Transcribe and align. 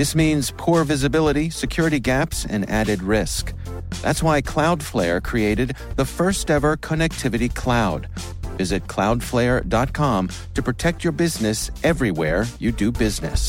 This 0.00 0.14
means 0.14 0.50
poor 0.56 0.82
visibility, 0.84 1.50
security 1.50 2.00
gaps, 2.00 2.46
and 2.46 2.66
added 2.70 3.02
risk. 3.02 3.52
That's 4.00 4.22
why 4.22 4.40
Cloudflare 4.40 5.22
created 5.22 5.76
the 5.96 6.06
first 6.06 6.50
ever 6.50 6.78
connectivity 6.78 7.54
cloud. 7.54 8.08
Visit 8.56 8.86
cloudflare.com 8.86 10.30
to 10.54 10.62
protect 10.62 11.04
your 11.04 11.12
business 11.12 11.70
everywhere 11.84 12.46
you 12.58 12.72
do 12.72 12.90
business. 12.90 13.46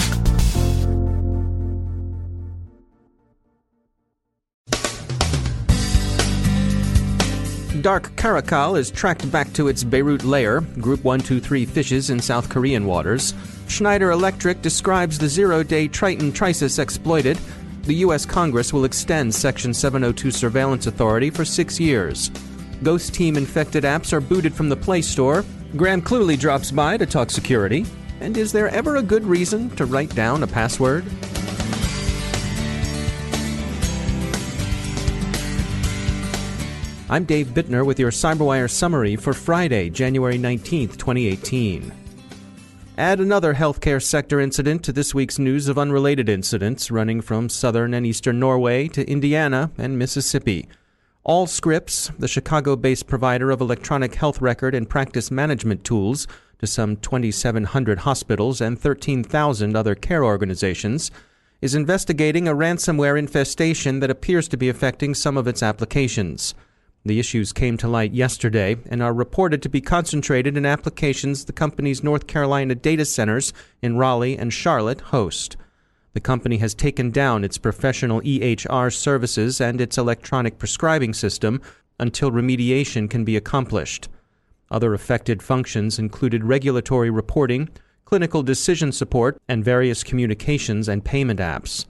Dark 7.79 8.13
Caracal 8.17 8.75
is 8.75 8.91
tracked 8.91 9.31
back 9.31 9.53
to 9.53 9.69
its 9.69 9.85
Beirut 9.85 10.25
lair, 10.25 10.59
Group 10.59 11.05
123 11.05 11.65
fishes 11.65 12.09
in 12.09 12.19
South 12.19 12.49
Korean 12.49 12.85
waters. 12.85 13.33
Schneider 13.71 14.11
Electric 14.11 14.61
describes 14.61 15.17
the 15.17 15.29
zero 15.29 15.63
day 15.63 15.87
Triton 15.87 16.33
Trisis 16.33 16.77
exploited. 16.77 17.39
The 17.83 17.95
U.S. 18.05 18.25
Congress 18.25 18.73
will 18.73 18.83
extend 18.83 19.33
Section 19.33 19.73
702 19.73 20.29
surveillance 20.29 20.87
authority 20.87 21.29
for 21.29 21.45
six 21.45 21.79
years. 21.79 22.29
Ghost 22.83 23.13
Team 23.13 23.37
infected 23.37 23.85
apps 23.85 24.11
are 24.11 24.19
booted 24.19 24.53
from 24.53 24.67
the 24.67 24.75
Play 24.75 25.01
Store. 25.01 25.45
Graham 25.77 26.01
Cluley 26.01 26.37
drops 26.37 26.69
by 26.69 26.97
to 26.97 27.05
talk 27.05 27.29
security. 27.29 27.85
And 28.19 28.35
is 28.35 28.51
there 28.51 28.67
ever 28.67 28.97
a 28.97 29.01
good 29.01 29.23
reason 29.23 29.69
to 29.77 29.85
write 29.85 30.13
down 30.13 30.43
a 30.43 30.47
password? 30.47 31.05
I'm 37.09 37.23
Dave 37.23 37.47
Bittner 37.47 37.85
with 37.85 37.99
your 37.99 38.11
CyberWire 38.11 38.69
summary 38.69 39.15
for 39.15 39.33
Friday, 39.33 39.89
January 39.89 40.37
19th, 40.37 40.97
2018. 40.97 42.00
Add 43.01 43.19
another 43.19 43.55
healthcare 43.55 43.99
sector 43.99 44.39
incident 44.39 44.83
to 44.83 44.93
this 44.93 45.11
week's 45.11 45.39
news 45.39 45.67
of 45.67 45.79
unrelated 45.79 46.29
incidents 46.29 46.91
running 46.91 47.19
from 47.19 47.49
southern 47.49 47.95
and 47.95 48.05
eastern 48.05 48.39
Norway 48.39 48.87
to 48.89 49.09
Indiana 49.09 49.71
and 49.75 49.97
Mississippi. 49.97 50.67
Allscripts, 51.25 52.15
the 52.19 52.27
Chicago 52.27 52.75
based 52.75 53.07
provider 53.07 53.49
of 53.49 53.59
electronic 53.59 54.13
health 54.13 54.39
record 54.39 54.75
and 54.75 54.87
practice 54.87 55.31
management 55.31 55.83
tools 55.83 56.27
to 56.59 56.67
some 56.67 56.95
2,700 56.95 57.97
hospitals 58.01 58.61
and 58.61 58.79
13,000 58.79 59.75
other 59.75 59.95
care 59.95 60.23
organizations, 60.23 61.09
is 61.59 61.73
investigating 61.73 62.47
a 62.47 62.53
ransomware 62.53 63.17
infestation 63.17 63.99
that 64.01 64.11
appears 64.11 64.47
to 64.47 64.57
be 64.57 64.69
affecting 64.69 65.15
some 65.15 65.37
of 65.37 65.47
its 65.47 65.63
applications. 65.63 66.53
The 67.03 67.19
issues 67.19 67.51
came 67.51 67.77
to 67.77 67.87
light 67.87 68.13
yesterday 68.13 68.77
and 68.89 69.01
are 69.01 69.13
reported 69.13 69.63
to 69.63 69.69
be 69.69 69.81
concentrated 69.81 70.55
in 70.55 70.67
applications 70.67 71.45
the 71.45 71.53
company's 71.53 72.03
North 72.03 72.27
Carolina 72.27 72.75
data 72.75 73.05
centers 73.05 73.53
in 73.81 73.97
Raleigh 73.97 74.37
and 74.37 74.53
Charlotte 74.53 75.01
host. 75.01 75.57
The 76.13 76.19
company 76.19 76.57
has 76.57 76.75
taken 76.75 77.09
down 77.09 77.43
its 77.43 77.57
professional 77.57 78.21
EHR 78.21 78.93
services 78.93 79.59
and 79.59 79.81
its 79.81 79.97
electronic 79.97 80.59
prescribing 80.59 81.13
system 81.13 81.59
until 81.99 82.31
remediation 82.31 83.09
can 83.09 83.23
be 83.23 83.35
accomplished. 83.35 84.07
Other 84.69 84.93
affected 84.93 85.41
functions 85.41 85.97
included 85.97 86.43
regulatory 86.43 87.09
reporting, 87.09 87.69
clinical 88.05 88.43
decision 88.43 88.91
support, 88.91 89.41
and 89.47 89.65
various 89.65 90.03
communications 90.03 90.87
and 90.87 91.03
payment 91.03 91.39
apps. 91.39 91.85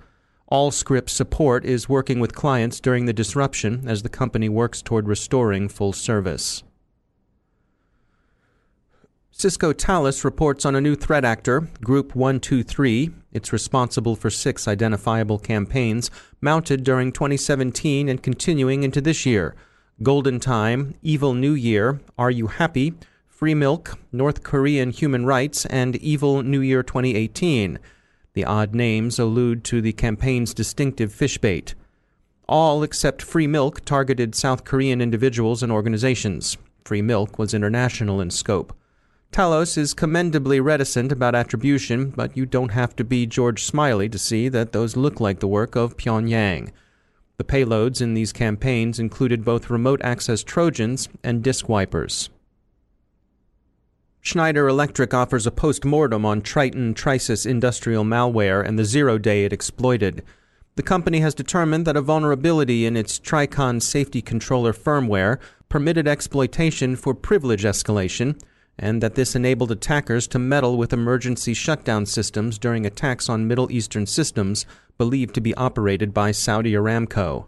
Allscript 0.52 1.10
Support 1.10 1.64
is 1.64 1.88
working 1.88 2.20
with 2.20 2.36
clients 2.36 2.82
during 2.82 3.06
the 3.06 3.14
disruption 3.14 3.88
as 3.88 4.04
the 4.04 4.10
company 4.10 4.50
works 4.50 4.82
toward 4.82 5.08
restoring 5.08 5.70
full 5.70 5.94
service. 5.94 6.64
Cisco 9.32 9.72
Talos 9.72 10.26
reports 10.26 10.66
on 10.66 10.76
a 10.76 10.82
new 10.82 10.94
threat 10.94 11.24
actor, 11.24 11.70
Group 11.82 12.16
123. 12.16 13.12
It's 13.32 13.54
responsible 13.54 14.18
for 14.18 14.30
six 14.30 14.68
identifiable 14.68 15.40
campaigns 15.40 16.12
mounted 16.42 16.84
during 16.84 17.14
2017 17.14 18.10
and 18.10 18.22
continuing 18.22 18.84
into 18.84 19.00
this 19.00 19.26
year 19.26 19.56
Golden 20.04 20.42
Time, 20.42 20.96
Evil 21.02 21.34
New 21.34 21.54
Year, 21.54 22.02
Are 22.18 22.30
You 22.30 22.48
Happy, 22.48 22.94
Free 23.26 23.56
Milk, 23.56 23.98
North 24.12 24.44
Korean 24.44 24.92
Human 24.92 25.26
Rights, 25.26 25.66
and 25.68 25.96
Evil 25.96 26.44
New 26.44 26.60
Year 26.60 26.84
2018. 26.84 27.80
The 28.34 28.46
odd 28.46 28.74
names 28.74 29.20
allude 29.20 29.64
to 29.66 29.82
the 29.82 29.92
campaign's 29.92 30.54
distinctive 30.54 31.12
fish 31.12 31.38
bait. 31.38 31.76
All 32.48 32.82
except 32.82 33.22
Free 33.22 33.48
Milk 33.48 33.84
targeted 33.84 34.36
South 34.36 34.64
Korean 34.64 35.02
individuals 35.02 35.62
and 35.62 35.72
organizations. 35.72 36.58
Free 36.86 37.02
Milk 37.02 37.38
was 37.38 37.54
international 37.54 38.22
in 38.22 38.30
scope. 38.30 38.74
Talos 39.32 39.78
is 39.78 39.94
commendably 39.94 40.60
reticent 40.60 41.12
about 41.12 41.36
attribution, 41.36 42.10
but 42.10 42.36
you 42.36 42.46
don't 42.46 42.72
have 42.72 42.96
to 42.98 43.04
be 43.04 43.26
George 43.26 43.64
Smiley 43.64 44.10
to 44.10 44.18
see 44.18 44.50
that 44.50 44.72
those 44.72 44.98
look 44.98 45.20
like 45.20 45.40
the 45.40 45.48
work 45.48 45.76
of 45.76 45.96
Pyongyang. 45.96 46.72
The 47.38 47.44
payloads 47.44 48.02
in 48.02 48.14
these 48.14 48.34
campaigns 48.34 49.00
included 49.00 49.46
both 49.46 49.70
remote 49.70 50.02
access 50.04 50.44
Trojans 50.44 51.10
and 51.24 51.42
disk 51.44 51.68
wipers. 51.68 52.30
Schneider 54.24 54.68
Electric 54.68 55.16
offers 55.16 55.48
a 55.48 55.52
post 55.52 55.84
mortem 55.84 56.28
on 56.28 56.42
Triton 56.42 56.94
Trisis 56.94 57.44
industrial 57.44 58.04
malware 58.04 58.64
and 58.64 58.78
the 58.78 58.86
zero 58.86 59.18
day 59.18 59.46
it 59.46 59.52
exploited. 59.52 60.24
The 60.76 60.84
company 60.84 61.22
has 61.22 61.34
determined 61.34 61.88
that 61.88 61.98
a 61.98 62.02
vulnerability 62.02 62.86
in 62.86 62.96
its 62.96 63.20
Tricon 63.20 63.82
safety 63.82 64.22
controller 64.22 64.74
firmware 64.74 65.40
permitted 65.70 66.08
exploitation 66.08 66.96
for 66.96 67.16
privilege 67.16 67.64
escalation, 67.64 68.40
and 68.78 69.02
that 69.02 69.16
this 69.16 69.36
enabled 69.36 69.72
attackers 69.72 70.28
to 70.28 70.40
meddle 70.40 70.78
with 70.78 70.94
emergency 70.94 71.56
shutdown 71.56 72.06
systems 72.06 72.60
during 72.60 72.86
attacks 72.86 73.28
on 73.28 73.48
Middle 73.48 73.72
Eastern 73.72 74.06
systems 74.06 74.68
believed 75.00 75.34
to 75.34 75.42
be 75.42 75.56
operated 75.56 76.14
by 76.14 76.30
Saudi 76.30 76.74
Aramco. 76.74 77.46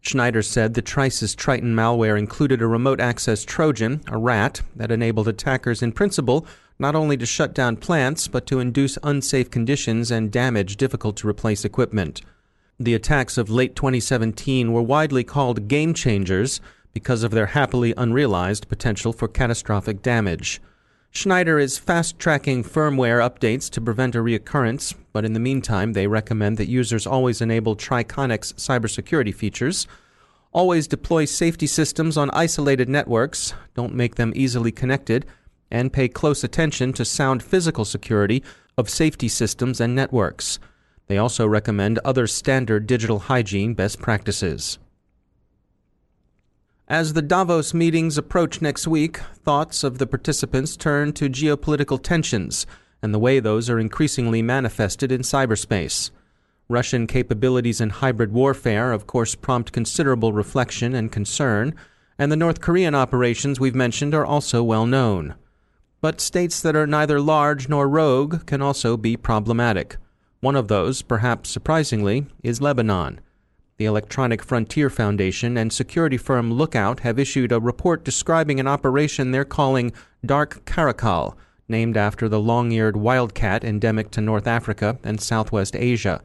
Schneider 0.00 0.42
said 0.42 0.74
the 0.74 0.82
Trisis 0.82 1.36
Triton 1.36 1.74
malware 1.74 2.18
included 2.18 2.62
a 2.62 2.66
remote 2.66 3.00
access 3.00 3.44
Trojan, 3.44 4.00
a 4.08 4.16
rat, 4.16 4.62
that 4.74 4.90
enabled 4.90 5.28
attackers 5.28 5.82
in 5.82 5.92
principle 5.92 6.46
not 6.78 6.94
only 6.94 7.16
to 7.18 7.26
shut 7.26 7.54
down 7.54 7.76
plants, 7.76 8.26
but 8.26 8.46
to 8.46 8.58
induce 8.58 8.96
unsafe 9.02 9.50
conditions 9.50 10.10
and 10.10 10.32
damage 10.32 10.76
difficult 10.76 11.16
to 11.18 11.28
replace 11.28 11.64
equipment. 11.64 12.22
The 12.78 12.94
attacks 12.94 13.36
of 13.36 13.50
late 13.50 13.76
2017 13.76 14.72
were 14.72 14.80
widely 14.80 15.22
called 15.22 15.68
game 15.68 15.92
changers 15.92 16.62
because 16.94 17.22
of 17.22 17.32
their 17.32 17.46
happily 17.46 17.92
unrealized 17.98 18.68
potential 18.68 19.12
for 19.12 19.28
catastrophic 19.28 20.00
damage. 20.00 20.62
Schneider 21.12 21.58
is 21.58 21.76
fast 21.76 22.20
tracking 22.20 22.62
firmware 22.62 23.18
updates 23.20 23.68
to 23.70 23.80
prevent 23.80 24.14
a 24.14 24.18
reoccurrence, 24.18 24.94
but 25.12 25.24
in 25.24 25.32
the 25.32 25.40
meantime, 25.40 25.92
they 25.92 26.06
recommend 26.06 26.56
that 26.56 26.68
users 26.68 27.06
always 27.06 27.40
enable 27.40 27.74
Triconex 27.74 28.54
cybersecurity 28.54 29.34
features, 29.34 29.88
always 30.52 30.86
deploy 30.86 31.24
safety 31.24 31.66
systems 31.66 32.16
on 32.16 32.30
isolated 32.30 32.88
networks, 32.88 33.54
don't 33.74 33.94
make 33.94 34.14
them 34.14 34.32
easily 34.36 34.70
connected, 34.70 35.26
and 35.68 35.92
pay 35.92 36.08
close 36.08 36.44
attention 36.44 36.92
to 36.92 37.04
sound 37.04 37.42
physical 37.42 37.84
security 37.84 38.42
of 38.78 38.88
safety 38.88 39.28
systems 39.28 39.80
and 39.80 39.96
networks. 39.96 40.60
They 41.08 41.18
also 41.18 41.44
recommend 41.44 41.98
other 42.04 42.28
standard 42.28 42.86
digital 42.86 43.18
hygiene 43.18 43.74
best 43.74 44.00
practices. 44.00 44.78
As 46.90 47.12
the 47.12 47.22
Davos 47.22 47.72
meetings 47.72 48.18
approach 48.18 48.60
next 48.60 48.88
week, 48.88 49.18
thoughts 49.44 49.84
of 49.84 49.98
the 49.98 50.08
participants 50.08 50.76
turn 50.76 51.12
to 51.12 51.30
geopolitical 51.30 52.02
tensions 52.02 52.66
and 53.00 53.14
the 53.14 53.18
way 53.20 53.38
those 53.38 53.70
are 53.70 53.78
increasingly 53.78 54.42
manifested 54.42 55.12
in 55.12 55.20
cyberspace. 55.20 56.10
Russian 56.68 57.06
capabilities 57.06 57.80
in 57.80 57.90
hybrid 57.90 58.32
warfare, 58.32 58.90
of 58.90 59.06
course, 59.06 59.36
prompt 59.36 59.70
considerable 59.70 60.32
reflection 60.32 60.92
and 60.96 61.12
concern, 61.12 61.76
and 62.18 62.32
the 62.32 62.36
North 62.36 62.60
Korean 62.60 62.96
operations 62.96 63.60
we've 63.60 63.72
mentioned 63.72 64.12
are 64.12 64.26
also 64.26 64.60
well 64.64 64.84
known. 64.84 65.36
But 66.00 66.20
states 66.20 66.60
that 66.60 66.74
are 66.74 66.88
neither 66.88 67.20
large 67.20 67.68
nor 67.68 67.88
rogue 67.88 68.46
can 68.46 68.60
also 68.60 68.96
be 68.96 69.16
problematic. 69.16 69.96
One 70.40 70.56
of 70.56 70.66
those, 70.66 71.02
perhaps 71.02 71.50
surprisingly, 71.50 72.26
is 72.42 72.60
Lebanon. 72.60 73.20
The 73.80 73.86
Electronic 73.86 74.42
Frontier 74.42 74.90
Foundation 74.90 75.56
and 75.56 75.72
security 75.72 76.18
firm 76.18 76.52
Lookout 76.52 77.00
have 77.00 77.18
issued 77.18 77.50
a 77.50 77.58
report 77.58 78.04
describing 78.04 78.60
an 78.60 78.66
operation 78.66 79.30
they're 79.30 79.42
calling 79.46 79.94
Dark 80.22 80.66
Caracal, 80.66 81.34
named 81.66 81.96
after 81.96 82.28
the 82.28 82.40
long 82.40 82.72
eared 82.72 82.98
wildcat 82.98 83.64
endemic 83.64 84.10
to 84.10 84.20
North 84.20 84.46
Africa 84.46 84.98
and 85.02 85.18
Southwest 85.18 85.74
Asia. 85.74 86.20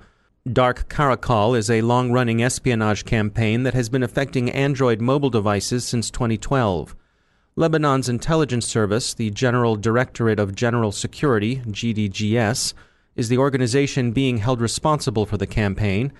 Dark 0.51 0.89
Caracal 0.89 1.55
is 1.55 1.69
a 1.69 1.79
long 1.79 2.11
running 2.11 2.43
espionage 2.43 3.05
campaign 3.05 3.63
that 3.63 3.73
has 3.73 3.87
been 3.87 4.03
affecting 4.03 4.51
Android 4.51 4.99
mobile 4.99 5.29
devices 5.29 5.87
since 5.87 6.11
2012. 6.11 6.93
Lebanon's 7.55 8.09
intelligence 8.09 8.67
service, 8.67 9.13
the 9.13 9.31
General 9.31 9.77
Directorate 9.77 10.41
of 10.41 10.55
General 10.55 10.91
Security, 10.91 11.61
GDGS, 11.67 12.73
is 13.15 13.29
the 13.29 13.37
organization 13.37 14.11
being 14.11 14.39
held 14.39 14.59
responsible 14.59 15.25
for 15.25 15.37
the 15.37 15.47
campaign. 15.47 16.11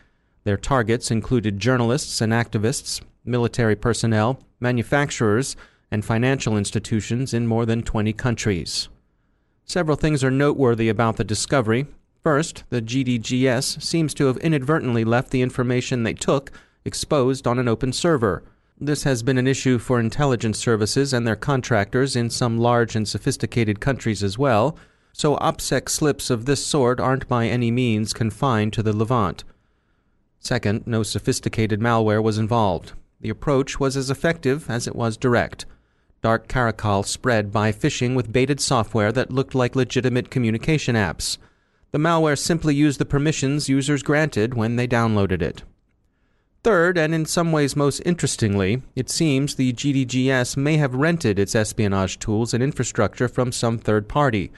Their 0.46 0.58
targets 0.58 1.10
included 1.10 1.60
journalists 1.60 2.22
and 2.22 2.32
activists, 2.32 3.02
military 3.26 3.76
personnel, 3.76 4.40
manufacturers, 4.60 5.56
and 5.90 6.06
financial 6.06 6.56
institutions 6.56 7.34
in 7.34 7.48
more 7.48 7.66
than 7.66 7.82
20 7.82 8.14
countries. 8.14 8.88
Several 9.66 9.98
things 9.98 10.24
are 10.24 10.30
noteworthy 10.30 10.88
about 10.88 11.18
the 11.18 11.24
discovery. 11.24 11.88
First, 12.22 12.64
the 12.70 12.82
GDGS 12.82 13.82
seems 13.82 14.14
to 14.14 14.28
have 14.28 14.38
inadvertently 14.38 15.04
left 15.04 15.32
the 15.32 15.42
information 15.42 16.04
they 16.04 16.14
took 16.14 16.52
exposed 16.86 17.48
on 17.48 17.58
an 17.58 17.68
open 17.68 17.92
server. 17.92 18.44
This 18.80 19.04
has 19.04 19.24
been 19.24 19.40
an 19.40 19.48
issue 19.48 19.80
for 19.80 20.00
intelligence 20.00 20.60
services 20.60 21.12
and 21.12 21.26
their 21.26 21.36
contractors 21.36 22.16
in 22.16 22.30
some 22.30 22.60
large 22.60 22.96
and 22.96 23.08
sophisticated 23.08 23.80
countries 23.80 24.22
as 24.22 24.38
well, 24.38 24.78
so 25.12 25.38
OPSEC 25.38 25.90
slips 25.90 26.30
of 26.30 26.46
this 26.46 26.64
sort 26.64 27.00
aren't 27.00 27.28
by 27.28 27.48
any 27.48 27.72
means 27.72 28.14
confined 28.14 28.74
to 28.74 28.84
the 28.84 28.96
Levant. 28.96 29.44
Second, 30.46 30.86
no 30.86 31.02
sophisticated 31.02 31.80
malware 31.80 32.22
was 32.22 32.38
involved. 32.38 32.94
The 33.20 33.32
approach 33.32 33.80
was 33.80 33.98
as 33.98 34.12
effective 34.12 34.70
as 34.70 34.86
it 34.86 34.96
was 34.96 35.18
direct. 35.18 35.66
Dark 36.22 36.48
Caracal 36.48 37.02
spread 37.02 37.52
by 37.52 37.72
phishing 37.72 38.16
with 38.16 38.32
baited 38.32 38.60
software 38.60 39.12
that 39.12 39.32
looked 39.32 39.56
like 39.56 39.76
legitimate 39.76 40.30
communication 40.30 40.96
apps. 40.96 41.40
The 41.90 41.98
malware 41.98 42.38
simply 42.38 42.76
used 42.76 43.00
the 43.00 43.06
permissions 43.06 43.70
users 43.70 44.04
granted 44.04 44.54
when 44.54 44.76
they 44.76 44.88
downloaded 44.88 45.42
it. 45.42 45.64
Third, 46.64 46.96
and 46.96 47.16
in 47.16 47.26
some 47.26 47.52
ways 47.52 47.76
most 47.76 48.02
interestingly, 48.06 48.84
it 48.96 49.10
seems 49.10 49.56
the 49.56 49.74
GDGS 49.74 50.58
may 50.58 50.78
have 50.78 50.94
rented 50.94 51.40
its 51.40 51.56
espionage 51.56 52.20
tools 52.20 52.54
and 52.54 52.62
infrastructure 52.62 53.28
from 53.28 53.52
some 53.52 53.80
third 53.80 54.08
party. 54.08 54.52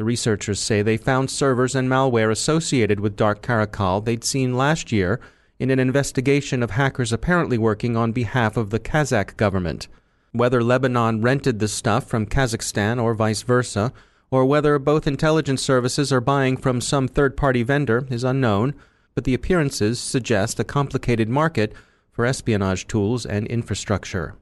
The 0.00 0.04
researchers 0.04 0.58
say 0.58 0.80
they 0.80 0.96
found 0.96 1.30
servers 1.30 1.74
and 1.74 1.86
malware 1.86 2.30
associated 2.30 3.00
with 3.00 3.16
Dark 3.16 3.42
Caracal 3.42 4.00
they'd 4.00 4.24
seen 4.24 4.56
last 4.56 4.92
year 4.92 5.20
in 5.58 5.68
an 5.68 5.78
investigation 5.78 6.62
of 6.62 6.70
hackers 6.70 7.12
apparently 7.12 7.58
working 7.58 7.98
on 7.98 8.12
behalf 8.12 8.56
of 8.56 8.70
the 8.70 8.80
Kazakh 8.80 9.36
government. 9.36 9.88
Whether 10.32 10.64
Lebanon 10.64 11.20
rented 11.20 11.58
the 11.58 11.68
stuff 11.68 12.06
from 12.06 12.24
Kazakhstan 12.24 12.98
or 12.98 13.12
vice 13.12 13.42
versa, 13.42 13.92
or 14.30 14.46
whether 14.46 14.78
both 14.78 15.06
intelligence 15.06 15.60
services 15.60 16.10
are 16.10 16.22
buying 16.22 16.56
from 16.56 16.80
some 16.80 17.06
third 17.06 17.36
party 17.36 17.62
vendor 17.62 18.06
is 18.08 18.24
unknown, 18.24 18.74
but 19.14 19.24
the 19.24 19.34
appearances 19.34 20.00
suggest 20.00 20.58
a 20.58 20.64
complicated 20.64 21.28
market 21.28 21.74
for 22.10 22.24
espionage 22.24 22.86
tools 22.86 23.26
and 23.26 23.46
infrastructure. 23.48 24.34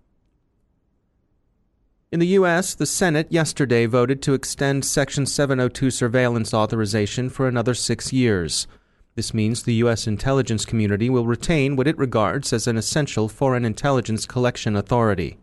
In 2.10 2.20
the 2.20 2.26
U.S., 2.38 2.74
the 2.74 2.86
Senate 2.86 3.26
yesterday 3.30 3.84
voted 3.84 4.22
to 4.22 4.32
extend 4.32 4.86
Section 4.86 5.26
702 5.26 5.90
surveillance 5.90 6.54
authorization 6.54 7.28
for 7.28 7.46
another 7.46 7.74
six 7.74 8.14
years. 8.14 8.66
This 9.14 9.34
means 9.34 9.62
the 9.62 9.74
U.S. 9.74 10.06
intelligence 10.06 10.64
community 10.64 11.10
will 11.10 11.26
retain 11.26 11.76
what 11.76 11.86
it 11.86 11.98
regards 11.98 12.50
as 12.54 12.66
an 12.66 12.78
essential 12.78 13.28
foreign 13.28 13.66
intelligence 13.66 14.24
collection 14.24 14.74
authority. 14.74 15.36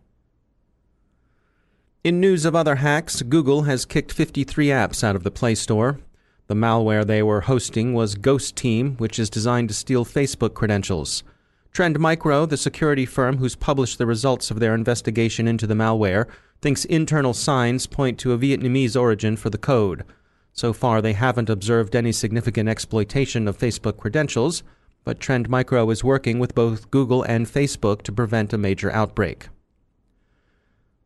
In 2.02 2.18
news 2.18 2.44
of 2.44 2.56
other 2.56 2.76
hacks, 2.76 3.22
Google 3.22 3.62
has 3.62 3.84
kicked 3.84 4.10
53 4.10 4.66
apps 4.66 5.04
out 5.04 5.14
of 5.14 5.22
the 5.22 5.30
Play 5.30 5.54
Store. 5.54 6.00
The 6.48 6.54
malware 6.54 7.06
they 7.06 7.22
were 7.22 7.42
hosting 7.42 7.94
was 7.94 8.16
Ghost 8.16 8.56
Team, 8.56 8.96
which 8.96 9.20
is 9.20 9.30
designed 9.30 9.68
to 9.68 9.74
steal 9.74 10.04
Facebook 10.04 10.54
credentials. 10.54 11.22
Trend 11.70 12.00
Micro, 12.00 12.44
the 12.44 12.56
security 12.56 13.06
firm 13.06 13.36
who's 13.36 13.54
published 13.54 13.98
the 13.98 14.06
results 14.06 14.50
of 14.50 14.58
their 14.58 14.74
investigation 14.74 15.46
into 15.46 15.68
the 15.68 15.74
malware, 15.74 16.26
thinks 16.66 16.84
internal 16.86 17.32
signs 17.32 17.86
point 17.86 18.18
to 18.18 18.32
a 18.32 18.38
Vietnamese 18.38 19.00
origin 19.00 19.36
for 19.36 19.50
the 19.50 19.56
code. 19.56 20.04
So 20.52 20.72
far, 20.72 21.00
they 21.00 21.12
haven't 21.12 21.48
observed 21.48 21.94
any 21.94 22.10
significant 22.10 22.68
exploitation 22.68 23.46
of 23.46 23.56
Facebook 23.56 23.98
credentials, 23.98 24.64
but 25.04 25.20
Trend 25.20 25.48
Micro 25.48 25.88
is 25.90 26.02
working 26.02 26.40
with 26.40 26.56
both 26.56 26.90
Google 26.90 27.22
and 27.22 27.46
Facebook 27.46 28.02
to 28.02 28.10
prevent 28.10 28.52
a 28.52 28.58
major 28.58 28.90
outbreak. 28.90 29.46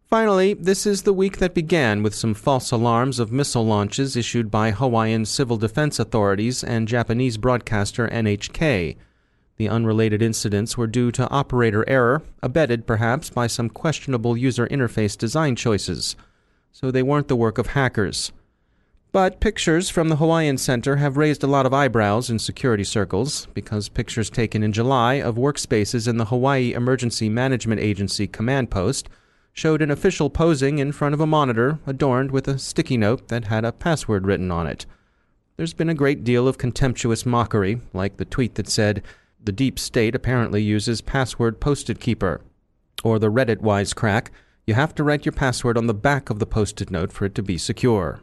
Finally, 0.08 0.54
this 0.54 0.86
is 0.86 1.02
the 1.02 1.12
week 1.12 1.36
that 1.36 1.52
began 1.52 2.02
with 2.02 2.14
some 2.14 2.32
false 2.32 2.70
alarms 2.70 3.18
of 3.18 3.30
missile 3.30 3.66
launches 3.66 4.16
issued 4.16 4.50
by 4.50 4.70
Hawaiian 4.70 5.26
civil 5.26 5.58
defense 5.58 5.98
authorities 5.98 6.64
and 6.64 6.88
Japanese 6.88 7.36
broadcaster 7.36 8.08
NHK. 8.08 8.96
The 9.60 9.68
unrelated 9.68 10.22
incidents 10.22 10.78
were 10.78 10.86
due 10.86 11.12
to 11.12 11.28
operator 11.28 11.86
error, 11.86 12.22
abetted 12.42 12.86
perhaps 12.86 13.28
by 13.28 13.46
some 13.46 13.68
questionable 13.68 14.34
user 14.34 14.66
interface 14.68 15.18
design 15.18 15.54
choices. 15.54 16.16
So 16.72 16.90
they 16.90 17.02
weren't 17.02 17.28
the 17.28 17.36
work 17.36 17.58
of 17.58 17.66
hackers. 17.66 18.32
But 19.12 19.38
pictures 19.38 19.90
from 19.90 20.08
the 20.08 20.16
Hawaiian 20.16 20.56
Center 20.56 20.96
have 20.96 21.18
raised 21.18 21.44
a 21.44 21.46
lot 21.46 21.66
of 21.66 21.74
eyebrows 21.74 22.30
in 22.30 22.38
security 22.38 22.84
circles 22.84 23.48
because 23.52 23.90
pictures 23.90 24.30
taken 24.30 24.62
in 24.62 24.72
July 24.72 25.16
of 25.16 25.34
workspaces 25.34 26.08
in 26.08 26.16
the 26.16 26.24
Hawaii 26.24 26.72
Emergency 26.72 27.28
Management 27.28 27.82
Agency 27.82 28.26
command 28.26 28.70
post 28.70 29.10
showed 29.52 29.82
an 29.82 29.90
official 29.90 30.30
posing 30.30 30.78
in 30.78 30.90
front 30.90 31.12
of 31.12 31.20
a 31.20 31.26
monitor 31.26 31.80
adorned 31.86 32.30
with 32.30 32.48
a 32.48 32.58
sticky 32.58 32.96
note 32.96 33.28
that 33.28 33.44
had 33.44 33.66
a 33.66 33.72
password 33.72 34.26
written 34.26 34.50
on 34.50 34.66
it. 34.66 34.86
There's 35.58 35.74
been 35.74 35.90
a 35.90 35.94
great 35.94 36.24
deal 36.24 36.48
of 36.48 36.56
contemptuous 36.56 37.26
mockery, 37.26 37.82
like 37.92 38.16
the 38.16 38.24
tweet 38.24 38.54
that 38.54 38.66
said, 38.66 39.02
the 39.42 39.52
deep 39.52 39.78
state 39.78 40.14
apparently 40.14 40.62
uses 40.62 41.00
password 41.00 41.60
post-it 41.60 42.00
keeper. 42.00 42.40
Or 43.02 43.19
the 43.19 43.31
Reddit 43.31 43.58
wisecrack, 43.58 44.28
you 44.66 44.75
have 44.75 44.94
to 44.96 45.04
write 45.04 45.25
your 45.25 45.32
password 45.32 45.78
on 45.78 45.87
the 45.87 45.94
back 45.94 46.31
of 46.31 46.38
the 46.38 46.46
post-it 46.46 46.90
note 46.90 47.12
for 47.12 47.25
it 47.25 47.34
to 47.37 47.42
be 47.42 47.58
secure. 47.58 48.20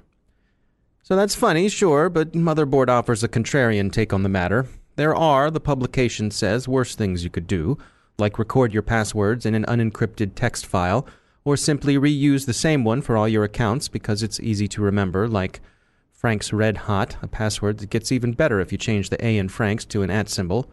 So 1.02 1.16
that's 1.16 1.36
funny, 1.36 1.70
sure, 1.70 2.10
but 2.10 2.34
Motherboard 2.34 2.90
offers 2.90 3.24
a 3.24 3.30
contrarian 3.30 3.92
take 3.92 4.14
on 4.14 4.24
the 4.24 4.30
matter. 4.30 4.68
There 4.98 5.16
are, 5.16 5.50
the 5.50 5.60
publication 5.60 6.32
says, 6.32 6.68
worse 6.68 6.96
things 6.96 7.24
you 7.24 7.30
could 7.30 7.48
do, 7.48 7.78
like 8.18 8.38
record 8.40 8.74
your 8.74 8.84
passwords 8.84 9.46
in 9.46 9.56
an 9.56 9.66
unencrypted 9.66 10.34
text 10.36 10.66
file, 10.66 11.08
or 11.46 11.56
simply 11.56 11.98
reuse 11.98 12.46
the 12.46 12.54
same 12.54 12.84
one 12.84 13.02
for 13.02 13.16
all 13.16 13.28
your 13.28 13.46
accounts 13.46 13.88
because 13.88 14.22
it's 14.22 14.40
easy 14.40 14.68
to 14.68 14.82
remember, 14.82 15.28
like 15.28 15.62
Frank's 16.12 16.52
Red 16.52 16.78
Hot, 16.78 17.16
a 17.22 17.28
password 17.28 17.78
that 17.78 17.90
gets 17.90 18.12
even 18.12 18.34
better 18.34 18.60
if 18.60 18.72
you 18.72 18.78
change 18.78 19.10
the 19.10 19.26
A 19.26 19.38
in 19.38 19.50
Frank's 19.50 19.86
to 19.86 20.02
an 20.02 20.10
at 20.10 20.30
symbol. 20.30 20.70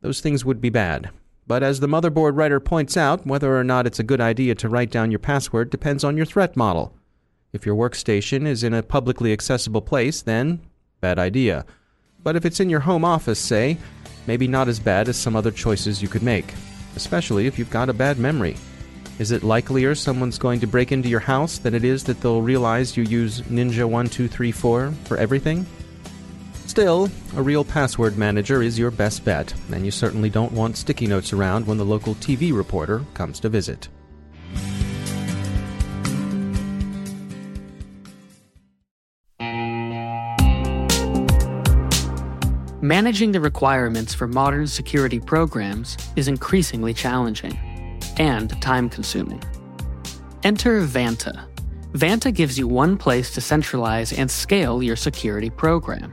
Those 0.00 0.20
things 0.20 0.44
would 0.44 0.60
be 0.60 0.70
bad. 0.70 1.10
But 1.46 1.62
as 1.62 1.80
the 1.80 1.86
motherboard 1.86 2.36
writer 2.36 2.60
points 2.60 2.96
out, 2.96 3.26
whether 3.26 3.56
or 3.56 3.64
not 3.64 3.86
it's 3.86 3.98
a 3.98 4.04
good 4.04 4.20
idea 4.20 4.54
to 4.56 4.68
write 4.68 4.90
down 4.90 5.10
your 5.10 5.18
password 5.18 5.70
depends 5.70 6.04
on 6.04 6.16
your 6.16 6.26
threat 6.26 6.56
model. 6.56 6.94
If 7.52 7.64
your 7.64 7.74
workstation 7.74 8.46
is 8.46 8.62
in 8.62 8.74
a 8.74 8.82
publicly 8.82 9.32
accessible 9.32 9.80
place, 9.80 10.20
then 10.20 10.60
bad 11.00 11.18
idea. 11.18 11.64
But 12.22 12.36
if 12.36 12.44
it's 12.44 12.60
in 12.60 12.68
your 12.68 12.80
home 12.80 13.04
office, 13.04 13.38
say, 13.38 13.78
maybe 14.26 14.46
not 14.46 14.68
as 14.68 14.78
bad 14.78 15.08
as 15.08 15.16
some 15.16 15.34
other 15.34 15.50
choices 15.50 16.02
you 16.02 16.08
could 16.08 16.22
make, 16.22 16.52
especially 16.94 17.46
if 17.46 17.58
you've 17.58 17.70
got 17.70 17.88
a 17.88 17.94
bad 17.94 18.18
memory. 18.18 18.56
Is 19.18 19.30
it 19.30 19.42
likelier 19.42 19.94
someone's 19.94 20.38
going 20.38 20.60
to 20.60 20.66
break 20.66 20.92
into 20.92 21.08
your 21.08 21.20
house 21.20 21.58
than 21.58 21.74
it 21.74 21.84
is 21.84 22.04
that 22.04 22.20
they'll 22.20 22.42
realize 22.42 22.96
you 22.96 23.04
use 23.04 23.40
Ninja1234 23.42 24.94
for 25.06 25.16
everything? 25.16 25.66
Still, 26.78 27.10
a 27.34 27.42
real 27.42 27.64
password 27.64 28.16
manager 28.16 28.62
is 28.62 28.78
your 28.78 28.92
best 28.92 29.24
bet, 29.24 29.52
and 29.72 29.84
you 29.84 29.90
certainly 29.90 30.30
don't 30.30 30.52
want 30.52 30.76
sticky 30.76 31.08
notes 31.08 31.32
around 31.32 31.66
when 31.66 31.76
the 31.76 31.84
local 31.84 32.14
TV 32.14 32.54
reporter 32.54 33.04
comes 33.14 33.40
to 33.40 33.48
visit. 33.48 33.88
Managing 42.80 43.32
the 43.32 43.40
requirements 43.40 44.14
for 44.14 44.28
modern 44.28 44.68
security 44.68 45.18
programs 45.18 45.96
is 46.14 46.28
increasingly 46.28 46.94
challenging 46.94 47.58
and 48.18 48.50
time 48.62 48.88
consuming. 48.88 49.42
Enter 50.44 50.82
Vanta. 50.82 51.44
Vanta 51.94 52.32
gives 52.32 52.56
you 52.56 52.68
one 52.68 52.96
place 52.96 53.32
to 53.32 53.40
centralize 53.40 54.12
and 54.12 54.30
scale 54.30 54.80
your 54.80 54.94
security 54.94 55.50
program 55.50 56.12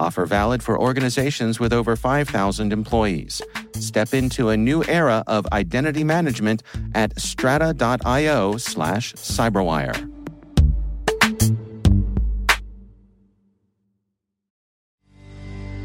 Offer 0.00 0.24
valid 0.24 0.62
for 0.62 0.80
organizations 0.80 1.60
with 1.60 1.72
over 1.74 1.94
5,000 1.94 2.72
employees. 2.72 3.42
Step 3.74 4.14
into 4.14 4.48
a 4.48 4.56
new 4.56 4.82
era 4.84 5.22
of 5.26 5.46
identity 5.52 6.04
management 6.04 6.62
at 6.94 7.20
strata.io 7.20 8.56
slash 8.56 9.12
cyberwire. 9.14 10.19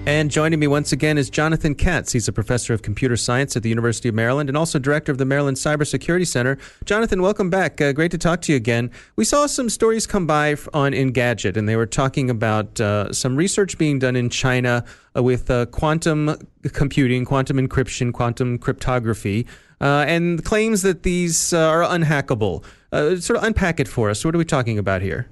And 0.08 0.30
joining 0.30 0.60
me 0.60 0.68
once 0.68 0.92
again 0.92 1.18
is 1.18 1.32
Jonathan 1.32 1.74
Katz. 1.74 2.12
He's 2.12 2.28
a 2.28 2.32
professor 2.32 2.76
of 2.76 2.84
computer 2.84 3.18
science 3.18 3.56
at 3.56 3.64
the 3.64 3.70
University 3.70 4.08
of 4.08 4.14
Maryland 4.14 4.50
and 4.50 4.56
also 4.56 4.78
director 4.78 5.12
of 5.12 5.18
the 5.18 5.26
Maryland 5.26 5.58
Cybersecurity 5.58 6.28
Center. 6.28 6.60
Jonathan, 6.86 7.24
welcome 7.24 7.50
back. 7.50 7.82
Uh, 7.82 7.92
great 7.92 8.12
to 8.12 8.20
talk 8.20 8.42
to 8.42 8.52
you 8.52 8.56
again. 8.56 8.92
We 9.16 9.26
saw 9.26 9.48
some 9.48 9.68
stories 9.68 10.06
come 10.06 10.28
by 10.28 10.58
on 10.76 10.92
Engadget, 10.92 11.58
and 11.58 11.68
they 11.68 11.76
were 11.76 11.88
talking 11.88 12.30
about 12.30 12.80
uh, 12.80 13.12
some 13.14 13.36
research 13.36 13.80
being 13.80 13.98
done 13.98 14.16
in 14.16 14.30
China 14.30 14.86
uh, 15.18 15.24
with 15.24 15.50
uh, 15.50 15.66
quantum 15.66 16.38
computing, 16.72 17.26
quantum 17.26 17.58
encryption, 17.58 18.14
quantum 18.14 18.60
cryptography, 18.60 19.48
uh, 19.82 20.06
and 20.08 20.46
claims 20.46 20.84
that 20.84 21.02
these 21.02 21.52
uh, 21.52 21.68
are 21.68 21.82
unhackable. 21.82 22.64
sort 22.92 23.40
of 23.40 23.44
unpack 23.44 23.80
it 23.80 23.88
for 23.88 24.12
us. 24.12 24.24
What 24.24 24.36
are 24.36 24.38
we 24.38 24.46
talking 24.46 24.78
about 24.78 25.02
here? 25.02 25.32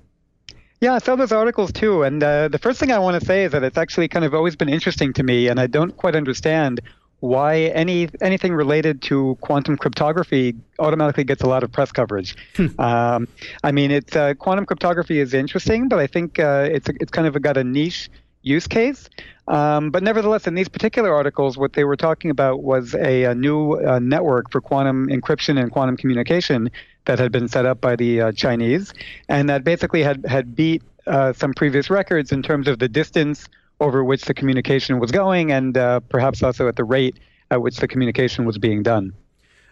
Yeah, 0.82 0.96
I 0.96 1.00
saw 1.00 1.16
those 1.16 1.32
articles 1.32 1.72
too. 1.72 2.04
And 2.04 2.22
uh, 2.22 2.50
the 2.50 2.60
first 2.60 2.80
thing 2.80 2.92
I 2.92 3.00
want 3.00 3.20
to 3.20 3.26
say 3.26 3.46
is 3.46 3.52
that 3.54 3.64
it's 3.64 3.78
actually 3.78 4.08
kind 4.08 4.26
of 4.26 4.34
always 4.34 4.56
been 4.56 4.70
interesting 4.70 5.14
to 5.14 5.24
me, 5.24 5.48
and 5.48 5.60
I 5.60 5.68
don't 5.68 5.96
quite 5.96 6.16
understand 6.16 6.82
why 7.24 7.72
any 7.74 8.10
anything 8.20 8.54
related 8.54 9.02
to 9.02 9.38
quantum 9.40 9.78
cryptography 9.78 10.56
automatically 10.80 11.24
gets 11.24 11.42
a 11.42 11.48
lot 11.48 11.64
of 11.64 11.72
press 11.72 11.90
coverage. 11.90 12.36
Hmm. 12.58 12.80
um, 12.80 13.28
I 13.64 13.72
mean, 13.72 13.92
it's 13.92 14.14
uh, 14.14 14.34
quantum 14.34 14.66
cryptography 14.66 15.22
is 15.22 15.34
interesting, 15.34 15.88
but 15.88 16.00
I 16.00 16.08
think 16.08 16.38
uh, 16.38 16.68
it's 16.70 16.90
it's 17.00 17.12
kind 17.12 17.26
of 17.26 17.42
got 17.42 17.56
a 17.56 17.64
niche 17.64 18.10
use 18.42 18.68
case. 18.68 19.10
Um, 19.48 19.90
but 19.90 20.04
nevertheless, 20.04 20.48
in 20.48 20.56
these 20.56 20.70
particular 20.70 21.14
articles, 21.14 21.58
what 21.58 21.74
they 21.74 21.86
were 21.86 21.96
talking 21.96 22.30
about 22.30 22.62
was 22.62 22.94
a, 22.94 23.24
a 23.24 23.36
new 23.36 23.74
uh, 23.74 24.00
network 24.00 24.52
for 24.52 24.62
quantum 24.62 25.08
encryption 25.08 25.58
and 25.58 25.72
quantum 25.72 25.98
communication 25.98 26.70
that 27.06 27.20
had 27.20 27.32
been 27.32 27.48
set 27.48 27.66
up 27.66 27.82
by 27.82 27.96
the 27.96 28.22
uh, 28.22 28.32
Chinese, 28.32 28.94
and 29.30 29.50
that 29.50 29.64
basically 29.64 30.04
had 30.04 30.26
had 30.26 30.56
beat 30.56 30.82
uh, 31.08 31.34
some 31.34 31.54
previous 31.54 31.90
records 31.90 32.32
in 32.32 32.42
terms 32.42 32.68
of 32.68 32.80
the 32.80 32.88
distance 32.88 33.48
over 33.80 34.04
which 34.04 34.24
the 34.26 34.34
communication 34.34 35.00
was 35.00 35.12
going, 35.12 35.52
and 35.52 35.78
uh, 35.78 36.00
perhaps 36.02 36.42
also 36.42 36.68
at 36.68 36.76
the 36.76 36.84
rate 36.84 37.18
at 37.52 37.62
which 37.62 37.78
the 37.78 37.88
communication 37.88 38.46
was 38.46 38.58
being 38.58 38.84
done. 38.84 39.14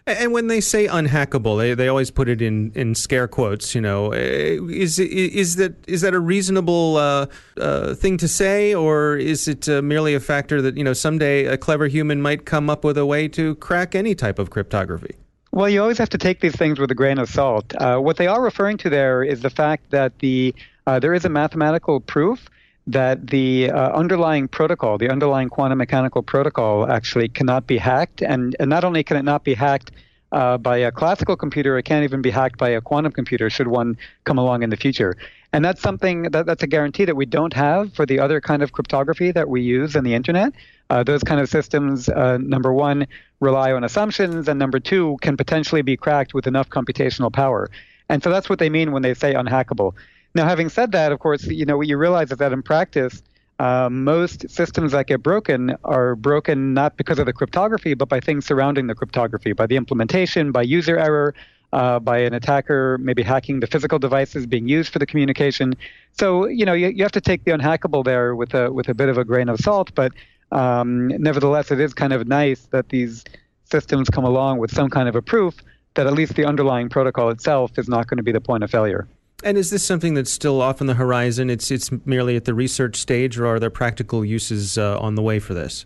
And 0.04 0.32
when 0.32 0.48
they 0.48 0.60
say 0.60 0.88
unhackable, 0.88 1.56
they, 1.56 1.74
they 1.74 1.86
always 1.86 2.10
put 2.10 2.28
it 2.28 2.42
in, 2.42 2.72
in 2.74 2.96
scare 2.96 3.28
quotes. 3.28 3.72
You 3.72 3.80
know, 3.80 4.10
eh, 4.10 4.58
is 4.68 4.98
is 4.98 5.56
that 5.56 5.74
is 5.86 6.00
that 6.00 6.12
a 6.12 6.18
reasonable 6.18 6.96
uh, 6.96 7.26
uh, 7.56 7.94
thing 7.94 8.16
to 8.18 8.26
say, 8.26 8.74
or 8.74 9.16
is 9.16 9.46
it 9.46 9.68
uh, 9.68 9.80
merely 9.80 10.14
a 10.14 10.20
factor 10.20 10.60
that 10.60 10.76
you 10.76 10.82
know 10.82 10.92
someday 10.92 11.44
a 11.44 11.56
clever 11.56 11.86
human 11.86 12.20
might 12.20 12.46
come 12.46 12.68
up 12.68 12.84
with 12.84 12.98
a 12.98 13.06
way 13.06 13.28
to 13.28 13.54
crack 13.56 13.94
any 13.94 14.16
type 14.16 14.40
of 14.40 14.50
cryptography? 14.50 15.14
Well, 15.54 15.68
you 15.68 15.82
always 15.82 15.98
have 15.98 16.08
to 16.10 16.18
take 16.18 16.40
these 16.40 16.56
things 16.56 16.80
with 16.80 16.90
a 16.90 16.94
grain 16.94 17.18
of 17.18 17.28
salt. 17.28 17.74
Uh, 17.74 17.98
what 17.98 18.16
they 18.16 18.26
are 18.26 18.40
referring 18.40 18.78
to 18.78 18.88
there 18.88 19.22
is 19.22 19.42
the 19.42 19.50
fact 19.50 19.90
that 19.90 20.18
the 20.20 20.54
uh, 20.86 20.98
there 20.98 21.12
is 21.12 21.26
a 21.26 21.28
mathematical 21.28 22.00
proof 22.00 22.48
that 22.86 23.26
the 23.26 23.70
uh, 23.70 23.92
underlying 23.92 24.48
protocol, 24.48 24.96
the 24.96 25.10
underlying 25.10 25.50
quantum 25.50 25.76
mechanical 25.76 26.22
protocol, 26.22 26.90
actually 26.90 27.28
cannot 27.28 27.66
be 27.66 27.76
hacked, 27.76 28.22
and, 28.22 28.56
and 28.58 28.70
not 28.70 28.82
only 28.82 29.04
can 29.04 29.18
it 29.18 29.24
not 29.24 29.44
be 29.44 29.52
hacked 29.52 29.90
uh, 30.32 30.56
by 30.56 30.78
a 30.78 30.90
classical 30.90 31.36
computer, 31.36 31.76
it 31.76 31.82
can't 31.82 32.02
even 32.02 32.22
be 32.22 32.30
hacked 32.30 32.56
by 32.56 32.70
a 32.70 32.80
quantum 32.80 33.12
computer 33.12 33.50
should 33.50 33.68
one 33.68 33.98
come 34.24 34.38
along 34.38 34.62
in 34.62 34.70
the 34.70 34.76
future. 34.76 35.18
And 35.52 35.64
that's 35.64 35.82
something 35.82 36.22
that, 36.22 36.46
that's 36.46 36.62
a 36.62 36.66
guarantee 36.66 37.04
that 37.04 37.14
we 37.14 37.26
don't 37.26 37.52
have 37.52 37.92
for 37.94 38.06
the 38.06 38.18
other 38.18 38.40
kind 38.40 38.62
of 38.62 38.72
cryptography 38.72 39.32
that 39.32 39.48
we 39.48 39.60
use 39.60 39.94
in 39.94 40.04
the 40.04 40.14
internet. 40.14 40.54
Uh, 40.88 41.02
those 41.02 41.22
kind 41.22 41.40
of 41.40 41.48
systems, 41.48 42.08
uh, 42.08 42.38
number 42.38 42.72
one, 42.72 43.06
rely 43.40 43.72
on 43.72 43.84
assumptions, 43.84 44.48
and 44.48 44.58
number 44.58 44.80
two, 44.80 45.18
can 45.20 45.36
potentially 45.36 45.82
be 45.82 45.96
cracked 45.96 46.32
with 46.32 46.46
enough 46.46 46.70
computational 46.70 47.32
power. 47.32 47.70
And 48.08 48.22
so 48.22 48.30
that's 48.30 48.48
what 48.48 48.58
they 48.58 48.70
mean 48.70 48.92
when 48.92 49.02
they 49.02 49.14
say 49.14 49.34
unhackable. 49.34 49.94
Now, 50.34 50.46
having 50.46 50.70
said 50.70 50.92
that, 50.92 51.12
of 51.12 51.18
course, 51.18 51.44
you 51.46 51.66
know 51.66 51.76
what 51.76 51.86
you 51.86 51.98
realize 51.98 52.32
is 52.32 52.38
that 52.38 52.52
in 52.52 52.62
practice, 52.62 53.22
uh, 53.58 53.88
most 53.90 54.48
systems 54.50 54.92
that 54.92 55.06
get 55.06 55.22
broken 55.22 55.76
are 55.84 56.16
broken 56.16 56.72
not 56.72 56.96
because 56.96 57.18
of 57.18 57.26
the 57.26 57.32
cryptography, 57.32 57.94
but 57.94 58.08
by 58.08 58.18
things 58.18 58.46
surrounding 58.46 58.86
the 58.86 58.94
cryptography, 58.94 59.52
by 59.52 59.66
the 59.66 59.76
implementation, 59.76 60.50
by 60.50 60.62
user 60.62 60.98
error, 60.98 61.34
uh, 61.72 61.98
by 61.98 62.18
an 62.18 62.34
attacker 62.34 62.98
maybe 62.98 63.22
hacking 63.22 63.60
the 63.60 63.66
physical 63.66 63.98
devices 63.98 64.46
being 64.46 64.68
used 64.68 64.92
for 64.92 64.98
the 64.98 65.06
communication. 65.06 65.74
So 66.12 66.46
you 66.46 66.64
know 66.64 66.74
you, 66.74 66.88
you 66.88 67.02
have 67.02 67.12
to 67.12 67.20
take 67.20 67.44
the 67.44 67.52
unhackable 67.52 68.04
there 68.04 68.34
with 68.34 68.54
a 68.54 68.72
with 68.72 68.88
a 68.88 68.94
bit 68.94 69.08
of 69.08 69.18
a 69.18 69.24
grain 69.24 69.48
of 69.48 69.58
salt, 69.60 69.94
but 69.94 70.12
um, 70.52 71.08
nevertheless, 71.08 71.70
it 71.70 71.80
is 71.80 71.94
kind 71.94 72.12
of 72.12 72.28
nice 72.28 72.66
that 72.66 72.90
these 72.90 73.24
systems 73.64 74.08
come 74.10 74.24
along 74.24 74.58
with 74.58 74.72
some 74.72 74.90
kind 74.90 75.08
of 75.08 75.16
a 75.16 75.22
proof 75.22 75.54
that 75.94 76.06
at 76.06 76.12
least 76.12 76.34
the 76.36 76.44
underlying 76.44 76.88
protocol 76.88 77.30
itself 77.30 77.78
is 77.78 77.88
not 77.88 78.06
going 78.06 78.18
to 78.18 78.22
be 78.22 78.32
the 78.32 78.40
point 78.40 78.62
of 78.62 78.70
failure. 78.70 79.08
And 79.44 79.58
is 79.58 79.70
this 79.70 79.84
something 79.84 80.14
that's 80.14 80.30
still 80.30 80.60
off 80.60 80.80
on 80.80 80.86
the 80.86 80.94
horizon? 80.94 81.50
It's 81.50 81.70
it's 81.70 81.90
merely 82.06 82.36
at 82.36 82.44
the 82.44 82.54
research 82.54 82.96
stage, 82.96 83.38
or 83.38 83.46
are 83.46 83.58
there 83.58 83.70
practical 83.70 84.24
uses 84.24 84.78
uh, 84.78 85.00
on 85.00 85.16
the 85.16 85.22
way 85.22 85.40
for 85.40 85.54
this? 85.54 85.84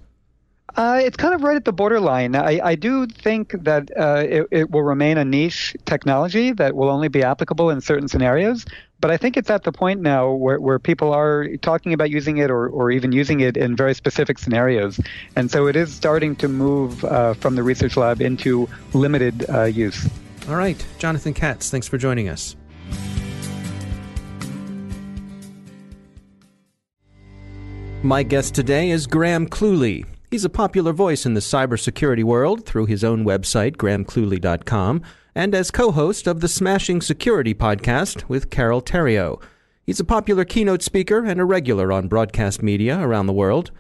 Uh, 0.77 1.01
it's 1.03 1.17
kind 1.17 1.33
of 1.33 1.43
right 1.43 1.57
at 1.57 1.65
the 1.65 1.73
borderline. 1.73 2.37
I, 2.37 2.61
I 2.63 2.75
do 2.75 3.07
think 3.07 3.53
that 3.65 3.91
uh, 3.97 4.23
it, 4.29 4.47
it, 4.51 4.71
will 4.71 4.83
remain 4.83 5.17
a 5.17 5.25
niche 5.25 5.75
technology 5.87 6.53
that 6.53 6.77
will 6.77 6.91
only 6.91 7.09
be 7.09 7.23
applicable 7.23 7.71
in 7.71 7.81
certain 7.81 8.09
scenarios. 8.09 8.67
But 9.01 9.11
I 9.11 9.17
think 9.17 9.39
it's 9.39 9.49
at 9.49 9.63
the 9.63 9.73
point 9.73 10.03
now 10.03 10.33
where, 10.33 10.61
where 10.61 10.79
people 10.79 11.15
are 11.15 11.49
talking 11.63 11.95
about 11.95 12.11
using 12.11 12.37
it 12.37 12.51
or, 12.51 12.69
or 12.69 12.91
even 12.91 13.13
using 13.13 13.41
it 13.41 13.57
in 13.57 13.75
very 13.75 13.95
specific 13.95 14.39
scenarios. 14.39 15.01
And 15.35 15.51
so 15.51 15.67
it 15.67 15.77
is 15.77 15.95
starting 15.95 16.37
to 16.37 16.49
move 16.49 17.03
uh, 17.07 17.33
from 17.33 17.55
the 17.55 17.63
research 17.63 17.97
lab 17.97 18.21
into 18.21 18.69
limited 18.93 19.49
uh, 19.49 19.65
use. 19.65 20.07
All 20.47 20.57
right. 20.57 20.85
Jonathan 20.99 21.33
Katz, 21.33 21.71
thanks 21.71 21.89
for 21.89 21.97
joining 21.97 22.29
us. 22.29 22.55
My 28.03 28.23
guest 28.23 28.55
today 28.55 28.91
is 28.91 29.07
Graham 29.07 29.49
Cluley. 29.49 30.05
He's 30.37 30.45
a 30.45 30.51
popular 30.51 30.93
voice 30.93 31.25
in 31.25 31.33
the 31.33 31.41
cybersecurity 31.41 32.23
world 32.23 32.67
through 32.67 32.85
his 32.85 33.03
own 33.03 33.25
website, 33.25 33.77
grahamcluley.com, 33.77 35.01
and 35.35 35.55
as 35.55 35.71
co 35.71 35.93
host 35.93 36.27
of 36.27 36.41
the 36.41 36.47
Smashing 36.47 37.01
Security 37.01 37.55
podcast 37.55 38.29
with 38.29 38.51
Carole 38.51 38.83
Theriault. 38.83 39.41
He's 39.87 39.99
a 39.99 40.05
popular 40.05 40.45
keynote 40.45 40.83
speaker 40.83 41.25
and 41.25 41.41
a 41.41 41.47
regular 41.47 41.91
on 41.91 42.09
broadcast 42.09 42.63
media 42.63 43.01
around 43.01 43.29
the 43.29 43.33
world. 43.33 43.71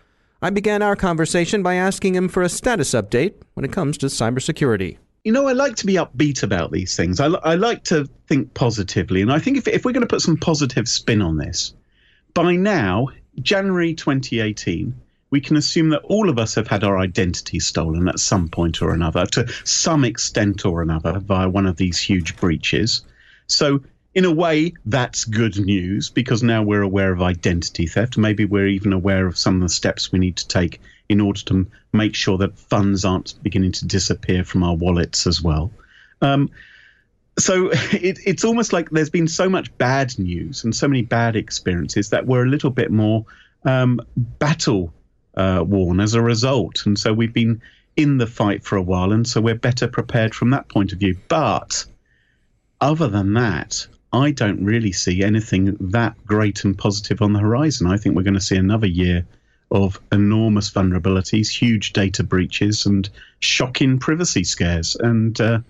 I 0.40 0.48
began 0.48 0.80
our 0.80 0.96
conversation 0.96 1.62
by 1.62 1.74
asking 1.74 2.14
him 2.14 2.26
for 2.26 2.42
a 2.42 2.48
status 2.48 2.92
update 2.92 3.34
when 3.52 3.66
it 3.66 3.72
comes 3.72 3.98
to 3.98 4.06
cybersecurity. 4.06 4.96
You 5.24 5.32
know, 5.32 5.48
I 5.48 5.52
like 5.52 5.76
to 5.76 5.86
be 5.86 5.96
upbeat 5.96 6.42
about 6.42 6.72
these 6.72 6.96
things. 6.96 7.20
I, 7.20 7.26
I 7.26 7.56
like 7.56 7.84
to 7.84 8.08
think 8.28 8.54
positively. 8.54 9.20
And 9.20 9.30
I 9.30 9.40
think 9.40 9.58
if, 9.58 9.68
if 9.68 9.84
we're 9.84 9.92
going 9.92 10.00
to 10.00 10.06
put 10.06 10.22
some 10.22 10.38
positive 10.38 10.88
spin 10.88 11.20
on 11.20 11.36
this, 11.36 11.74
by 12.32 12.56
now, 12.56 13.08
January 13.42 13.92
2018, 13.92 14.94
we 15.36 15.40
can 15.42 15.58
assume 15.58 15.90
that 15.90 16.00
all 16.04 16.30
of 16.30 16.38
us 16.38 16.54
have 16.54 16.66
had 16.66 16.82
our 16.82 16.96
identity 16.96 17.60
stolen 17.60 18.08
at 18.08 18.18
some 18.18 18.48
point 18.48 18.80
or 18.80 18.94
another, 18.94 19.26
to 19.26 19.46
some 19.64 20.02
extent 20.02 20.64
or 20.64 20.80
another, 20.80 21.18
via 21.18 21.46
one 21.46 21.66
of 21.66 21.76
these 21.76 21.98
huge 21.98 22.38
breaches. 22.38 23.02
So, 23.46 23.82
in 24.14 24.24
a 24.24 24.32
way, 24.32 24.72
that's 24.86 25.26
good 25.26 25.58
news 25.58 26.08
because 26.08 26.42
now 26.42 26.62
we're 26.62 26.80
aware 26.80 27.12
of 27.12 27.20
identity 27.20 27.86
theft. 27.86 28.16
Maybe 28.16 28.46
we're 28.46 28.68
even 28.68 28.94
aware 28.94 29.26
of 29.26 29.36
some 29.36 29.56
of 29.56 29.60
the 29.60 29.68
steps 29.68 30.10
we 30.10 30.18
need 30.18 30.38
to 30.38 30.48
take 30.48 30.80
in 31.10 31.20
order 31.20 31.42
to 31.42 31.66
make 31.92 32.14
sure 32.14 32.38
that 32.38 32.58
funds 32.58 33.04
aren't 33.04 33.34
beginning 33.42 33.72
to 33.72 33.86
disappear 33.86 34.42
from 34.42 34.62
our 34.62 34.74
wallets 34.74 35.26
as 35.26 35.42
well. 35.42 35.70
Um, 36.22 36.48
so 37.38 37.68
it, 37.92 38.20
it's 38.24 38.42
almost 38.42 38.72
like 38.72 38.88
there's 38.88 39.10
been 39.10 39.28
so 39.28 39.50
much 39.50 39.76
bad 39.76 40.18
news 40.18 40.64
and 40.64 40.74
so 40.74 40.88
many 40.88 41.02
bad 41.02 41.36
experiences 41.36 42.08
that 42.08 42.24
we're 42.24 42.46
a 42.46 42.48
little 42.48 42.70
bit 42.70 42.90
more 42.90 43.26
um, 43.66 44.00
battle 44.16 44.94
uh, 45.36 45.64
worn 45.66 46.00
as 46.00 46.14
a 46.14 46.22
result. 46.22 46.84
And 46.86 46.98
so 46.98 47.12
we've 47.12 47.32
been 47.32 47.60
in 47.96 48.18
the 48.18 48.26
fight 48.26 48.64
for 48.64 48.76
a 48.76 48.82
while, 48.82 49.12
and 49.12 49.26
so 49.26 49.40
we're 49.40 49.54
better 49.54 49.88
prepared 49.88 50.34
from 50.34 50.50
that 50.50 50.68
point 50.68 50.92
of 50.92 50.98
view. 50.98 51.16
But 51.28 51.84
other 52.80 53.08
than 53.08 53.34
that, 53.34 53.86
I 54.12 54.30
don't 54.30 54.64
really 54.64 54.92
see 54.92 55.22
anything 55.22 55.76
that 55.80 56.14
great 56.26 56.64
and 56.64 56.76
positive 56.76 57.22
on 57.22 57.32
the 57.32 57.40
horizon. 57.40 57.86
I 57.86 57.96
think 57.96 58.14
we're 58.14 58.22
going 58.22 58.34
to 58.34 58.40
see 58.40 58.56
another 58.56 58.86
year 58.86 59.26
of 59.70 60.00
enormous 60.12 60.70
vulnerabilities, 60.70 61.48
huge 61.48 61.92
data 61.92 62.22
breaches, 62.22 62.86
and 62.86 63.08
shocking 63.40 63.98
privacy 63.98 64.44
scares. 64.44 64.96
And 64.96 65.40
uh, 65.40 65.60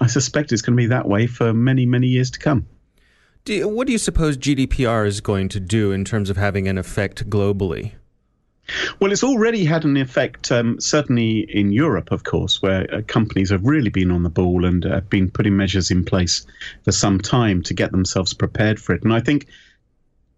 I 0.00 0.06
suspect 0.06 0.52
it's 0.52 0.62
going 0.62 0.76
to 0.76 0.80
be 0.82 0.86
that 0.86 1.08
way 1.08 1.26
for 1.26 1.52
many, 1.52 1.86
many 1.86 2.06
years 2.06 2.30
to 2.32 2.38
come. 2.38 2.66
Do 3.44 3.54
you, 3.54 3.68
what 3.68 3.86
do 3.86 3.92
you 3.92 3.98
suppose 3.98 4.36
GDPR 4.36 5.06
is 5.06 5.20
going 5.20 5.48
to 5.50 5.60
do 5.60 5.92
in 5.92 6.04
terms 6.04 6.30
of 6.30 6.36
having 6.36 6.68
an 6.68 6.78
effect 6.78 7.28
globally? 7.30 7.92
Well, 8.98 9.12
it's 9.12 9.24
already 9.24 9.64
had 9.64 9.84
an 9.84 9.96
effect, 9.96 10.50
um, 10.50 10.80
certainly 10.80 11.40
in 11.40 11.72
Europe, 11.72 12.12
of 12.12 12.24
course, 12.24 12.62
where 12.62 12.92
uh, 12.92 13.02
companies 13.06 13.50
have 13.50 13.64
really 13.64 13.90
been 13.90 14.10
on 14.10 14.22
the 14.22 14.30
ball 14.30 14.64
and 14.64 14.84
have 14.84 14.92
uh, 14.92 15.00
been 15.00 15.30
putting 15.30 15.56
measures 15.56 15.90
in 15.90 16.04
place 16.04 16.46
for 16.84 16.92
some 16.92 17.20
time 17.20 17.62
to 17.64 17.74
get 17.74 17.90
themselves 17.92 18.32
prepared 18.32 18.80
for 18.80 18.94
it. 18.94 19.02
And 19.02 19.12
I 19.12 19.20
think 19.20 19.46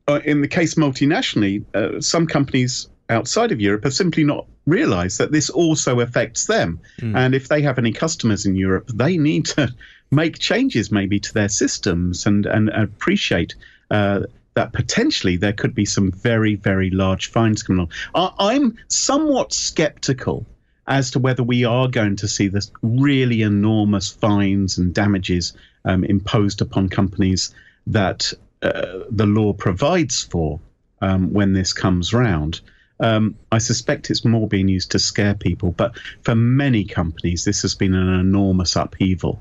uh, 0.09 0.21
in 0.25 0.41
the 0.41 0.49
case 0.49 0.75
multinationally, 0.75 1.65
uh, 1.75 2.01
some 2.01 2.27
companies 2.27 2.89
outside 3.09 3.53
of 3.53 3.61
Europe 3.61 3.85
have 3.85 3.95
simply 3.95 4.25
not 4.25 4.47
realized 4.67 5.19
that 5.19 5.33
this 5.33 5.51
also 5.51 6.01
affects 6.01 6.47
them. 6.47 6.81
Mm. 7.01 7.17
And 7.17 7.35
if 7.35 7.49
they 7.49 7.63
have 7.63 7.79
any 7.79 7.93
customers 7.93 8.45
in 8.45 8.57
Europe, 8.57 8.89
they 8.93 9.19
need 9.19 9.47
to 9.47 9.73
make 10.11 10.39
changes 10.39 10.91
maybe 10.91 11.21
to 11.21 11.35
their 11.35 11.49
systems 11.49 12.27
and, 12.27 12.47
and 12.47 12.71
appreciate 12.71 13.55
uh, 13.91 14.21
that 14.59 14.73
potentially 14.73 15.37
there 15.37 15.53
could 15.53 15.73
be 15.73 15.85
some 15.85 16.11
very, 16.11 16.57
very 16.57 16.91
large 16.91 17.31
fines 17.31 17.63
coming 17.63 17.89
along. 18.13 18.33
I'm 18.41 18.77
somewhat 18.89 19.53
skeptical 19.53 20.47
as 20.89 21.13
to 21.13 21.21
whether 21.21 21.45
we 21.45 21.65
are 21.65 21.87
going 21.87 22.17
to 22.17 22.27
see 22.27 22.49
this 22.49 22.73
really 22.83 23.43
enormous 23.43 24.11
fines 24.11 24.77
and 24.77 24.93
damages 24.93 25.53
um, 25.85 26.03
imposed 26.03 26.61
upon 26.61 26.89
companies 26.89 27.55
that 27.87 28.33
uh, 28.61 29.05
the 29.09 29.27
law 29.27 29.53
provides 29.53 30.25
for 30.25 30.59
um, 31.01 31.33
when 31.33 31.53
this 31.53 31.73
comes 31.73 32.13
round. 32.13 32.61
Um, 32.99 33.37
I 33.53 33.59
suspect 33.59 34.11
it's 34.11 34.25
more 34.25 34.49
being 34.49 34.67
used 34.67 34.91
to 34.91 34.99
scare 34.99 35.37
people, 35.37 35.71
but 35.71 35.97
for 36.23 36.35
many 36.35 36.85
companies, 36.85 37.45
this 37.45 37.63
has 37.63 37.77
been 37.77 37.95
an 37.95 38.19
enormous 38.19 38.75
upheaval. 38.75 39.41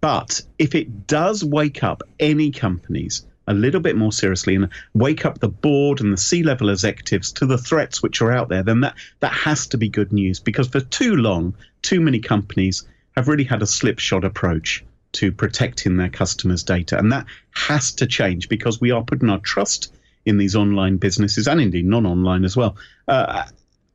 But 0.00 0.42
if 0.58 0.74
it 0.74 1.06
does 1.06 1.44
wake 1.44 1.84
up 1.84 2.02
any 2.18 2.50
companies 2.50 3.24
a 3.46 3.54
little 3.54 3.80
bit 3.80 3.96
more 3.96 4.12
seriously 4.12 4.54
and 4.54 4.68
wake 4.94 5.24
up 5.24 5.38
the 5.38 5.48
board 5.48 6.00
and 6.00 6.12
the 6.12 6.16
C-level 6.16 6.70
executives 6.70 7.32
to 7.32 7.46
the 7.46 7.58
threats 7.58 8.02
which 8.02 8.20
are 8.22 8.32
out 8.32 8.48
there, 8.48 8.62
then 8.62 8.80
that 8.80 8.94
that 9.20 9.32
has 9.32 9.66
to 9.68 9.78
be 9.78 9.88
good 9.88 10.12
news 10.12 10.40
because 10.40 10.68
for 10.68 10.80
too 10.80 11.16
long, 11.16 11.54
too 11.82 12.00
many 12.00 12.20
companies 12.20 12.86
have 13.16 13.28
really 13.28 13.44
had 13.44 13.62
a 13.62 13.66
slipshod 13.66 14.24
approach 14.24 14.84
to 15.12 15.30
protecting 15.30 15.96
their 15.96 16.08
customers' 16.08 16.62
data, 16.62 16.98
and 16.98 17.12
that 17.12 17.26
has 17.54 17.92
to 17.92 18.06
change 18.06 18.48
because 18.48 18.80
we 18.80 18.90
are 18.90 19.04
putting 19.04 19.28
our 19.28 19.40
trust 19.40 19.92
in 20.24 20.38
these 20.38 20.56
online 20.56 20.96
businesses 20.96 21.48
and 21.48 21.60
indeed 21.60 21.84
non-online 21.84 22.44
as 22.44 22.56
well. 22.56 22.76
Uh, 23.08 23.44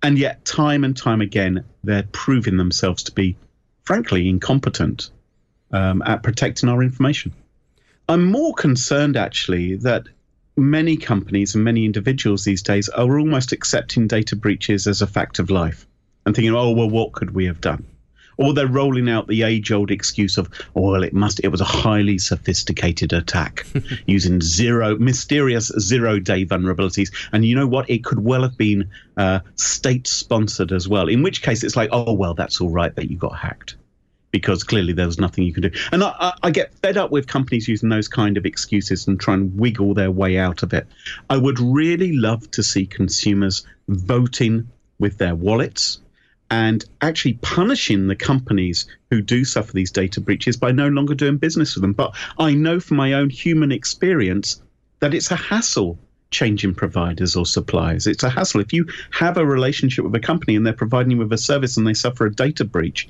and 0.04 0.20
yet, 0.20 0.46
time 0.46 0.84
and 0.84 0.96
time 0.96 1.22
again, 1.22 1.64
they're 1.84 2.08
proving 2.12 2.58
themselves 2.58 3.04
to 3.04 3.12
be, 3.12 3.36
frankly, 3.84 4.30
incompetent 4.30 5.10
um, 5.72 6.04
at 6.04 6.22
protecting 6.22 6.70
our 6.70 6.84
information. 6.84 7.34
I'm 8.10 8.32
more 8.32 8.54
concerned 8.54 9.18
actually 9.18 9.76
that 9.78 10.08
many 10.56 10.98
companies 10.98 11.56
and 11.56 11.64
many 11.64 11.86
individuals 11.86 12.44
these 12.44 12.64
days 12.64 12.90
are 12.90 13.20
almost 13.20 13.52
accepting 13.52 14.08
data 14.08 14.36
breaches 14.36 14.88
as 14.88 15.02
a 15.02 15.08
fact 15.08 15.40
of 15.40 15.50
life 15.50 15.86
and 16.26 16.36
thinking, 16.36 16.56
oh, 16.56 16.72
well, 16.72 16.90
what 16.90 17.12
could 17.12 17.32
we 17.32 17.46
have 17.46 17.62
done? 17.62 17.86
or 18.38 18.54
they're 18.54 18.68
rolling 18.68 19.10
out 19.10 19.28
the 19.28 19.44
age-old 19.44 19.92
excuse 19.92 20.38
of, 20.38 20.48
oh, 20.76 20.92
well, 20.92 21.04
it 21.04 21.14
must, 21.14 21.42
it 21.44 21.50
was 21.50 21.62
a 21.62 21.66
highly 21.66 22.18
sophisticated 22.18 23.14
attack 23.14 23.66
using 24.06 24.42
zero 24.42 24.96
mysterious 24.98 25.72
zero-day 25.80 26.46
vulnerabilities, 26.46 27.12
and 27.32 27.44
you 27.44 27.56
know 27.56 27.68
what? 27.68 27.90
It 27.90 28.04
could 28.04 28.24
well 28.24 28.44
have 28.44 28.58
been 28.58 28.92
uh, 29.18 29.40
state-sponsored 29.56 30.72
as 30.72 30.88
well. 30.88 31.08
In 31.08 31.24
which 31.24 31.42
case, 31.42 31.64
it's 31.64 31.76
like, 31.76 31.90
oh, 31.92 32.14
well, 32.14 32.34
that's 32.34 32.62
all 32.62 32.70
right 32.70 32.96
that 32.96 33.10
you 33.10 33.18
got 33.18 33.36
hacked. 33.36 33.76
Because 34.38 34.64
clearly 34.64 34.94
there 34.94 35.08
was 35.08 35.20
nothing 35.20 35.44
you 35.44 35.54
could 35.54 35.64
do, 35.64 35.80
and 35.92 36.04
I, 36.04 36.14
I, 36.20 36.34
I 36.44 36.52
get 36.52 36.74
fed 36.76 36.98
up 36.98 37.12
with 37.12 37.28
companies 37.28 37.68
using 37.68 37.90
those 37.90 38.08
kind 38.08 38.38
of 38.38 38.46
excuses 38.46 39.08
and 39.08 39.20
try 39.20 39.34
and 39.34 39.58
wiggle 39.60 39.94
their 39.94 40.12
way 40.12 40.38
out 40.38 40.64
of 40.64 40.74
it. 40.74 40.88
I 41.30 41.38
would 41.38 41.60
really 41.60 42.14
love 42.14 42.50
to 42.52 42.64
see 42.64 42.86
consumers 42.86 43.66
voting 43.88 44.70
with 45.00 45.18
their 45.18 45.36
wallets, 45.36 46.00
and 46.50 46.86
actually 47.02 47.34
punishing 47.42 48.08
the 48.08 48.16
companies 48.16 48.88
who 49.10 49.22
do 49.22 49.44
suffer 49.44 49.74
these 49.74 49.92
data 49.92 50.22
breaches 50.22 50.56
by 50.56 50.72
no 50.72 50.88
longer 50.88 51.16
doing 51.16 51.38
business 51.38 51.76
with 51.76 51.82
them. 51.82 51.94
But 51.94 52.16
I 52.40 52.54
know 52.54 52.80
from 52.80 52.98
my 52.98 53.14
own 53.14 53.30
human 53.30 53.72
experience 53.72 54.62
that 55.00 55.14
it's 55.14 55.32
a 55.32 55.36
hassle 55.36 56.00
changing 56.30 56.76
providers 56.76 57.36
or 57.36 57.46
suppliers. 57.46 58.08
It's 58.08 58.24
a 58.24 58.30
hassle. 58.30 58.62
If 58.62 58.74
you 58.74 58.86
have 59.12 59.38
a 59.38 59.46
relationship 59.46 60.06
with 60.06 60.16
a 60.16 60.20
company 60.20 60.56
and 60.56 60.66
they're 60.66 60.74
providing 60.74 61.12
you 61.12 61.18
with 61.18 61.34
a 61.34 61.38
service 61.38 61.78
and 61.78 61.88
they 61.88 61.94
suffer 61.94 62.26
a 62.26 62.34
data 62.34 62.66
breach, 62.66 63.08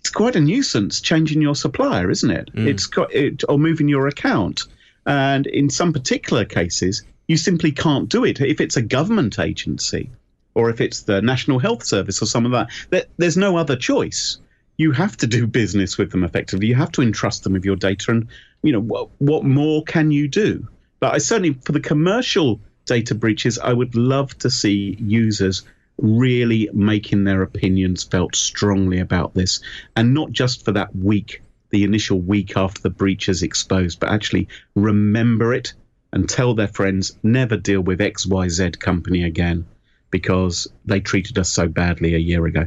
it's 0.00 0.10
quite 0.10 0.34
a 0.34 0.40
nuisance 0.40 1.00
changing 1.00 1.42
your 1.42 1.54
supplier, 1.54 2.10
isn't 2.10 2.30
it? 2.30 2.52
Mm. 2.54 2.66
It's 2.66 2.86
got 2.86 3.14
it 3.14 3.44
or 3.48 3.58
moving 3.58 3.88
your 3.88 4.08
account. 4.08 4.62
And 5.06 5.46
in 5.46 5.70
some 5.70 5.92
particular 5.92 6.44
cases, 6.44 7.02
you 7.28 7.36
simply 7.36 7.72
can't 7.72 8.08
do 8.08 8.24
it. 8.24 8.40
If 8.40 8.60
it's 8.60 8.76
a 8.76 8.82
government 8.82 9.38
agency, 9.38 10.10
or 10.54 10.70
if 10.70 10.80
it's 10.80 11.02
the 11.02 11.22
National 11.22 11.58
Health 11.58 11.84
Service 11.84 12.20
or 12.22 12.26
some 12.26 12.46
of 12.46 12.52
that, 12.90 13.08
there's 13.18 13.36
no 13.36 13.56
other 13.56 13.76
choice. 13.76 14.38
You 14.78 14.92
have 14.92 15.16
to 15.18 15.26
do 15.26 15.46
business 15.60 15.98
with 15.98 16.10
them 16.10 16.24
effectively. 16.24 16.66
You 16.66 16.74
have 16.76 16.92
to 16.92 17.02
entrust 17.02 17.44
them 17.44 17.52
with 17.52 17.64
your 17.64 17.76
data, 17.76 18.10
and 18.10 18.28
you 18.62 18.72
know 18.72 18.80
what, 18.80 19.10
what 19.18 19.44
more 19.44 19.84
can 19.84 20.10
you 20.10 20.28
do? 20.28 20.66
But 20.98 21.14
I 21.14 21.18
certainly, 21.18 21.54
for 21.64 21.72
the 21.72 21.80
commercial 21.80 22.60
data 22.86 23.14
breaches, 23.14 23.58
I 23.58 23.72
would 23.72 23.94
love 23.94 24.36
to 24.38 24.50
see 24.50 24.96
users 24.98 25.62
really 26.00 26.68
making 26.72 27.24
their 27.24 27.42
opinions 27.42 28.04
felt 28.04 28.34
strongly 28.34 28.98
about 28.98 29.34
this, 29.34 29.60
and 29.96 30.14
not 30.14 30.32
just 30.32 30.64
for 30.64 30.72
that 30.72 30.94
week, 30.96 31.42
the 31.70 31.84
initial 31.84 32.20
week 32.20 32.56
after 32.56 32.82
the 32.82 32.90
breach 32.90 33.28
is 33.28 33.42
exposed, 33.42 34.00
but 34.00 34.10
actually 34.10 34.48
remember 34.74 35.54
it 35.54 35.72
and 36.12 36.28
tell 36.28 36.54
their 36.54 36.68
friends 36.68 37.16
never 37.22 37.56
deal 37.56 37.80
with 37.80 38.00
XYZ 38.00 38.78
company 38.80 39.22
again 39.22 39.64
because 40.10 40.66
they 40.84 41.00
treated 41.00 41.38
us 41.38 41.48
so 41.48 41.68
badly 41.68 42.14
a 42.14 42.18
year 42.18 42.46
ago. 42.46 42.66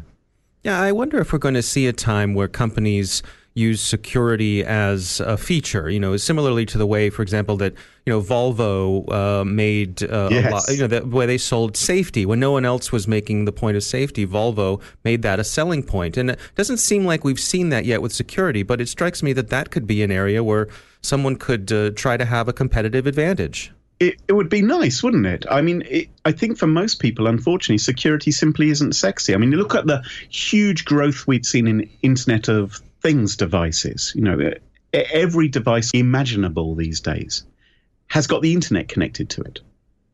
Yeah, 0.64 0.80
I 0.80 0.94
wonder 0.94 1.20
if 1.20 1.34
we're 1.34 1.40
going 1.40 1.56
to 1.56 1.62
see 1.62 1.88
a 1.88 1.94
time 1.94 2.34
where 2.34 2.48
companies 2.48 3.22
use 3.54 3.82
security 3.82 4.64
as 4.64 5.20
a 5.20 5.38
feature. 5.38 5.90
You 5.90 6.00
know, 6.00 6.18
similarly 6.18 6.66
to 6.68 6.78
the 6.78 6.88
way, 6.88 7.10
for 7.10 7.22
example, 7.22 7.58
that 7.58 7.74
you 8.06 8.14
know 8.14 8.22
Volvo 8.22 9.12
uh, 9.12 9.46
made 9.46 10.04
uh, 10.04 10.30
yes. 10.32 10.52
lot, 10.52 10.64
you 10.70 10.82
know 10.82 10.88
the 10.88 11.06
way 11.06 11.26
they 11.26 11.38
sold 11.38 11.78
safety 11.78 12.26
when 12.26 12.40
no 12.40 12.52
one 12.52 12.66
else 12.66 12.92
was 12.92 13.08
making 13.08 13.46
the 13.46 13.52
point 13.52 13.78
of 13.78 13.84
safety. 13.84 14.26
Volvo 14.26 14.82
made 15.04 15.22
that 15.22 15.40
a 15.40 15.44
selling 15.44 15.84
point, 15.84 16.18
and 16.18 16.32
it 16.32 16.40
doesn't 16.56 16.78
seem 16.78 17.06
like 17.06 17.24
we've 17.24 17.40
seen 17.40 17.70
that 17.70 17.86
yet 17.86 18.02
with 18.02 18.14
security. 18.14 18.64
But 18.64 18.82
it 18.82 18.90
strikes 18.90 19.22
me 19.22 19.34
that 19.34 19.50
that 19.50 19.72
could 19.72 19.88
be 19.88 20.04
an 20.04 20.12
area 20.12 20.44
where 20.44 20.68
someone 21.02 21.36
could 21.36 21.72
uh, 21.72 21.92
try 21.92 22.18
to 22.18 22.26
have 22.26 22.48
a 22.48 22.54
competitive 22.54 23.08
advantage 23.08 23.72
it, 24.00 24.22
it 24.28 24.34
would 24.34 24.50
be 24.50 24.62
nice, 24.62 25.02
wouldn't 25.02 25.26
it? 25.26 25.46
I 25.50 25.62
mean, 25.62 25.84
it, 25.90 26.10
I 26.26 26.32
think 26.32 26.58
for 26.58 26.68
most 26.68 27.00
people, 27.00 27.28
unfortunately, 27.28 27.78
security 27.78 28.32
simply 28.32 28.70
isn't 28.70 28.94
sexy. 28.94 29.34
I 29.34 29.38
mean, 29.38 29.52
you 29.52 29.58
look 29.58 29.76
at 29.76 29.88
the 29.88 30.04
huge 30.30 30.86
growth 30.86 31.26
we've 31.28 31.46
seen 31.46 31.68
in 31.68 31.90
Internet 32.02 32.50
of 32.50 32.82
Things 33.04 33.36
devices. 33.36 34.14
You 34.16 34.22
know, 34.22 34.52
every 34.94 35.50
device 35.50 35.92
imaginable 35.94 36.76
these 36.76 37.02
days 37.02 37.46
has 38.08 38.28
got 38.28 38.42
the 38.42 38.54
internet 38.54 38.88
connected 38.88 39.30
to 39.32 39.42
it. 39.42 39.60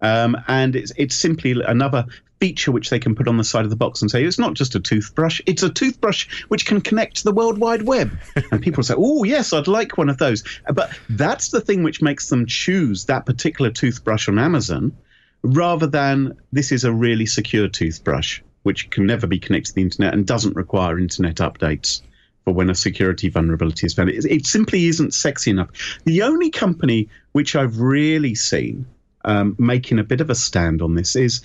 Um, 0.02 0.38
and 0.48 0.76
it's 0.76 0.92
it's 0.96 1.16
simply 1.16 1.62
another 1.62 2.06
feature 2.40 2.72
which 2.72 2.90
they 2.90 3.00
can 3.00 3.16
put 3.16 3.28
on 3.28 3.36
the 3.38 3.44
side 3.44 3.66
of 3.66 3.70
the 3.70 3.76
box 3.76 4.02
and 4.02 4.10
say 4.10 4.24
it's 4.24 4.40
not 4.40 4.54
just 4.54 4.74
a 4.74 4.80
toothbrush, 4.80 5.42
it's 5.46 5.62
a 5.62 5.70
toothbrush 5.70 6.44
which 6.48 6.66
can 6.66 6.80
connect 6.80 7.18
to 7.18 7.26
the 7.26 7.34
World 7.34 7.58
Wide 7.58 7.82
Web. 7.82 8.18
and 8.52 8.62
people 8.62 8.82
say, 8.82 8.96
"Oh, 8.98 9.24
yes, 9.24 9.52
I'd 9.54 9.68
like 9.68 9.98
one 9.98 10.10
of 10.10 10.18
those." 10.18 10.44
But 10.74 10.98
that's 11.10 11.50
the 11.50 11.62
thing 11.62 11.84
which 11.84 12.02
makes 12.02 12.30
them 12.30 12.46
choose 12.46 13.06
that 13.06 13.26
particular 13.26 13.72
toothbrush 13.72 14.30
on 14.30 14.40
Amazon. 14.40 14.94
rather 15.42 15.88
than 15.88 16.36
this 16.52 16.72
is 16.72 16.84
a 16.84 16.92
really 16.92 17.26
secure 17.26 17.68
toothbrush, 17.68 18.42
which 18.64 18.90
can 18.90 19.06
never 19.06 19.28
be 19.28 19.40
connected 19.40 19.70
to 19.70 19.76
the 19.76 19.82
internet 19.82 20.14
and 20.14 20.26
doesn't 20.26 20.56
require 20.56 21.00
internet 21.00 21.38
updates 21.38 22.02
for 22.46 22.54
when 22.54 22.70
a 22.70 22.76
security 22.76 23.30
vulnerability 23.30 23.86
is 23.86 23.94
found. 23.94 24.10
It, 24.10 24.26
it 24.26 24.46
simply 24.46 24.86
isn't 24.88 25.14
sexy 25.14 25.52
enough. 25.52 25.70
The 26.06 26.24
only 26.24 26.50
company 26.50 27.10
which 27.32 27.56
I've 27.56 27.80
really 27.80 28.36
seen 28.36 28.86
um, 29.26 29.56
making 29.60 30.00
a 30.00 30.04
bit 30.04 30.22
of 30.22 30.30
a 30.30 30.36
stand 30.36 30.82
on 30.82 30.96
this 30.96 31.16
is, 31.16 31.42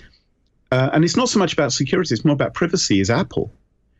uh, 0.71 0.89
and 0.93 1.03
it's 1.03 1.17
not 1.17 1.29
so 1.29 1.39
much 1.39 1.53
about 1.53 1.73
security, 1.73 2.13
it's 2.13 2.25
more 2.25 2.33
about 2.33 2.53
privacy, 2.53 2.99
is 2.99 3.09
Apple. 3.09 3.51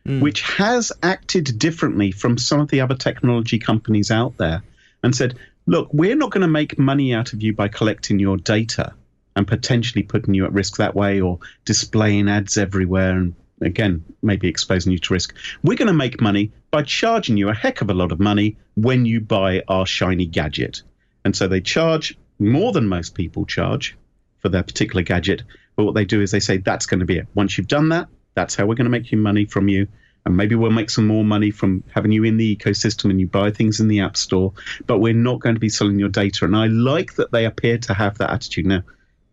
Mm. 0.08 0.22
Which 0.22 0.42
has 0.44 0.92
acted 1.02 1.58
differently 1.58 2.12
from 2.12 2.38
some 2.38 2.60
of 2.60 2.70
the 2.70 2.82
other 2.82 2.94
technology 2.94 3.58
companies 3.58 4.12
out 4.12 4.38
there 4.38 4.62
and 5.02 5.16
said, 5.16 5.36
look, 5.66 5.90
we're 5.92 6.16
not 6.16 6.30
going 6.30 6.44
to 6.44 6.48
make 6.48 6.78
money 6.78 7.12
out 7.12 7.34
of 7.34 7.42
you 7.42 7.54
by 7.54 7.70
collecting 7.70 8.20
your 8.20 8.38
data 8.38 8.94
and 9.36 9.48
potentially 9.48 10.04
putting 10.04 10.34
you 10.34 10.46
at 10.46 10.54
risk 10.54 10.78
that 10.78 10.96
way 10.96 11.22
or 11.22 11.40
displaying 11.66 12.30
ads 12.30 12.58
everywhere 12.58 13.18
and 13.18 13.36
again 13.62 14.04
maybe 14.22 14.48
exposing 14.48 14.92
you 14.92 15.00
to 15.00 15.14
risk. 15.14 15.36
We're 15.64 15.78
going 15.78 15.88
to 15.88 15.94
make 15.94 16.22
money 16.22 16.52
by 16.72 16.84
charging 16.84 17.38
you 17.38 17.50
a 17.50 17.54
heck 17.54 17.82
of 17.82 17.90
a 17.90 17.94
lot 17.94 18.12
of 18.12 18.20
money 18.20 18.58
when 18.76 19.06
you 19.06 19.22
buy 19.22 19.64
our 19.68 19.86
shiny 19.86 20.26
gadget. 20.26 20.82
And 21.24 21.36
so 21.36 21.48
they 21.48 21.62
charge 21.62 22.18
more 22.40 22.72
than 22.72 22.88
most 22.88 23.16
people 23.16 23.46
charge 23.46 23.98
for 24.40 24.50
their 24.50 24.64
particular 24.64 25.02
gadget. 25.02 25.44
But 25.76 25.86
what 25.86 25.96
they 25.96 26.06
do 26.06 26.22
is 26.22 26.32
they 26.32 26.40
say 26.40 26.58
that's 26.58 26.86
going 26.86 27.00
to 27.00 27.06
be 27.06 27.18
it. 27.18 27.28
Once 27.34 27.58
you've 27.58 27.68
done 27.68 27.90
that 27.90 28.08
that's 28.36 28.54
how 28.54 28.66
we're 28.66 28.76
going 28.76 28.86
to 28.86 28.92
make 28.92 29.12
you 29.12 29.18
money 29.18 29.46
from 29.46 29.68
you. 29.68 29.88
And 30.26 30.36
maybe 30.36 30.56
we'll 30.56 30.72
make 30.72 30.90
some 30.90 31.08
more 31.08 31.24
money 31.24 31.52
from 31.52 31.84
having 31.94 32.12
you 32.12 32.24
in 32.24 32.38
the 32.38 32.56
ecosystem 32.56 33.12
and 33.12 33.20
you 33.20 33.28
buy 33.28 33.52
things 33.52 33.80
in 33.80 33.88
the 33.88 34.02
app 34.02 34.18
store. 34.18 34.54
But 34.88 35.00
we're 35.00 35.14
not 35.14 35.40
going 35.40 35.56
to 35.56 35.60
be 35.60 35.70
selling 35.70 36.00
your 36.00 36.10
data. 36.10 36.46
And 36.46 36.56
i 36.56 36.68
like 36.68 37.16
that 37.16 37.32
they 37.32 37.46
appear 37.46 37.78
to 37.80 37.94
have 37.94 38.18
that 38.18 38.32
attitude. 38.32 38.66
Now 38.66 38.84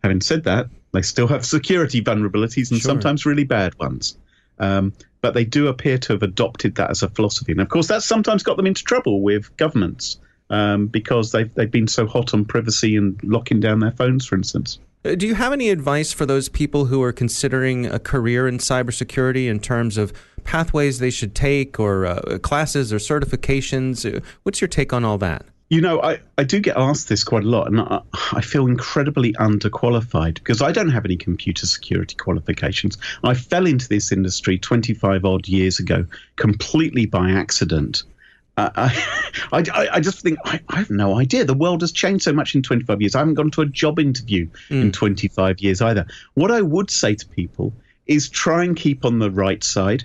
Having 0.03 0.21
said 0.23 0.45
that, 0.45 0.69
they 0.93 1.03
still 1.03 1.27
have 1.27 1.45
security 1.45 2.03
vulnerabilities 2.03 2.71
and 2.71 2.81
sure. 2.81 2.91
sometimes 2.91 3.27
really 3.27 3.45
bad 3.45 3.79
ones. 3.79 4.17
Um, 4.59 4.93
but 5.23 5.35
they 5.35 5.45
do 5.45 5.69
appear 5.69 5.99
to 5.99 6.13
have 6.13 6.23
adopted 6.23 6.75
that 6.77 6.91
as 6.91 7.03
a 7.03 7.09
philosophy. 7.09 7.53
And 7.53 7.61
of 7.61 7.69
course, 7.69 7.89
that's 7.89 8.07
sometimes 8.07 8.43
got 8.43 8.57
them 8.57 8.67
into 8.67 8.85
trouble 8.85 9.23
with 9.23 9.57
governments 9.57 10.19
um, 10.51 10.87
because 10.87 11.33
they've, 11.33 11.53
they've 11.55 11.71
been 11.71 11.89
so 11.89 12.07
hot 12.07 12.35
on 12.35 12.45
privacy 12.45 12.97
and 12.97 13.19
locking 13.25 13.61
down 13.61 13.81
their 13.81 13.93
phones, 13.93 14.27
for 14.27 14.37
instance. 14.37 14.79
Uh, 15.05 15.15
do 15.15 15.27
you 15.27 15.35
have 15.35 15.53
any 15.53 15.71
advice 15.71 16.13
for 16.13 16.27
those 16.27 16.49
people 16.49 16.87
who 16.87 17.03
are 17.03 17.13
considering 17.13 17.87
a 17.87 17.99
career 17.99 18.47
in 18.47 18.59
cybersecurity 18.59 19.49
in 19.49 19.59
terms 19.59 19.97
of 19.97 20.13
pathways 20.45 20.99
they 20.99 21.11
should 21.11 21.35
take 21.35 21.81
or 21.81 22.07
uh, 22.07 22.39
classes 22.39 22.93
or 22.93 22.99
certifications? 22.99 24.05
Uh, 24.05 24.21
what's 24.43 24.61
your 24.61 24.69
take 24.69 24.93
on 24.93 25.05
all 25.05 25.19
that? 25.19 25.47
You 25.73 25.81
know, 25.81 26.03
I, 26.03 26.19
I 26.37 26.45
do 26.45 26.61
get 26.61 26.77
asked 26.77 27.09
this 27.09 27.25
quite 27.25 27.45
a 27.45 27.49
lot, 27.49 27.67
and 27.67 27.81
I, 27.81 28.03
I, 28.31 28.43
feel 28.43 28.67
incredibly 28.67 29.33
underqualified 29.33 30.35
because 30.35 30.61
I 30.61 30.71
don't 30.71 30.91
have 30.91 31.07
any 31.07 31.17
computer 31.17 31.67
security 31.67 32.15
qualifications. 32.15 32.99
I 33.25 33.33
fell 33.33 33.65
into 33.65 33.89
this 33.89 34.13
industry 34.13 34.59
25 34.59 35.25
odd 35.25 35.49
years 35.49 35.79
ago 35.79 36.05
completely 36.37 37.07
by 37.07 37.31
accident. 37.31 38.03
Uh, 38.59 38.69
I, 38.77 39.33
I, 39.53 39.89
I, 39.93 40.01
just 40.01 40.21
think 40.21 40.39
I, 40.45 40.61
I, 40.69 40.77
have 40.77 40.91
no 40.91 41.19
idea. 41.19 41.47
The 41.47 41.55
world 41.55 41.81
has 41.81 41.91
changed 41.91 42.25
so 42.25 42.35
much 42.35 42.55
in 42.55 42.61
25 42.61 43.01
years. 43.01 43.15
I 43.15 43.21
haven't 43.21 43.37
gone 43.37 43.51
to 43.53 43.63
a 43.63 43.67
job 43.67 43.99
interview 43.99 44.49
mm. 44.69 44.83
in 44.83 44.93
25 44.93 45.61
years 45.61 45.81
either. 45.81 46.05
What 46.35 46.51
I 46.51 46.61
would 46.61 46.91
say 46.91 47.15
to 47.15 47.27
people 47.27 47.73
is 48.07 48.29
try 48.29 48.65
and 48.65 48.77
keep 48.77 49.07
on 49.07 49.21
the 49.21 49.31
right 49.31 49.65
side. 49.65 50.05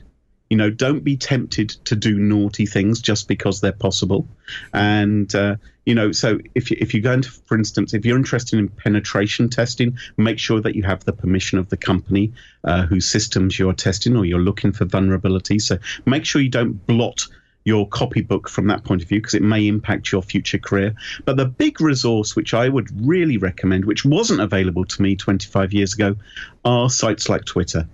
You 0.49 0.57
know, 0.57 0.69
don't 0.69 1.03
be 1.03 1.17
tempted 1.17 1.69
to 1.85 1.95
do 1.95 2.17
naughty 2.17 2.65
things 2.65 3.01
just 3.01 3.27
because 3.27 3.59
they're 3.59 3.71
possible. 3.71 4.27
And 4.73 5.33
uh, 5.35 5.57
you 5.85 5.95
know, 5.95 6.11
so 6.11 6.39
if 6.53 6.69
you, 6.69 6.77
if 6.79 6.93
you're 6.93 7.01
going 7.01 7.23
for 7.23 7.57
instance, 7.57 7.93
if 7.93 8.05
you're 8.05 8.17
interested 8.17 8.59
in 8.59 8.67
penetration 8.67 9.49
testing, 9.49 9.97
make 10.17 10.39
sure 10.39 10.59
that 10.61 10.75
you 10.75 10.83
have 10.83 11.03
the 11.05 11.13
permission 11.13 11.59
of 11.59 11.69
the 11.69 11.77
company 11.77 12.33
uh, 12.63 12.85
whose 12.85 13.07
systems 13.09 13.57
you're 13.57 13.73
testing, 13.73 14.15
or 14.17 14.25
you're 14.25 14.39
looking 14.39 14.71
for 14.71 14.85
vulnerabilities. 14.85 15.61
So 15.61 15.79
make 16.05 16.25
sure 16.25 16.41
you 16.41 16.49
don't 16.49 16.85
blot 16.85 17.27
your 17.67 17.85
copybook 17.89 18.47
from 18.47 18.67
that 18.67 18.85
point 18.85 19.01
of 19.01 19.09
view 19.09 19.19
because 19.19 19.33
it 19.33 19.41
may 19.41 19.67
impact 19.67 20.09
your 20.11 20.21
future 20.21 20.57
career. 20.57 20.95
But 21.25 21.35
the 21.35 21.45
big 21.45 21.81
resource 21.81 22.33
which 22.33 22.53
I 22.53 22.69
would 22.69 22.87
really 23.05 23.37
recommend, 23.37 23.83
which 23.83 24.05
wasn't 24.05 24.39
available 24.39 24.85
to 24.85 25.01
me 25.01 25.17
25 25.17 25.73
years 25.73 25.93
ago, 25.93 26.15
are 26.63 26.89
sites 26.89 27.27
like 27.27 27.43
Twitter 27.43 27.87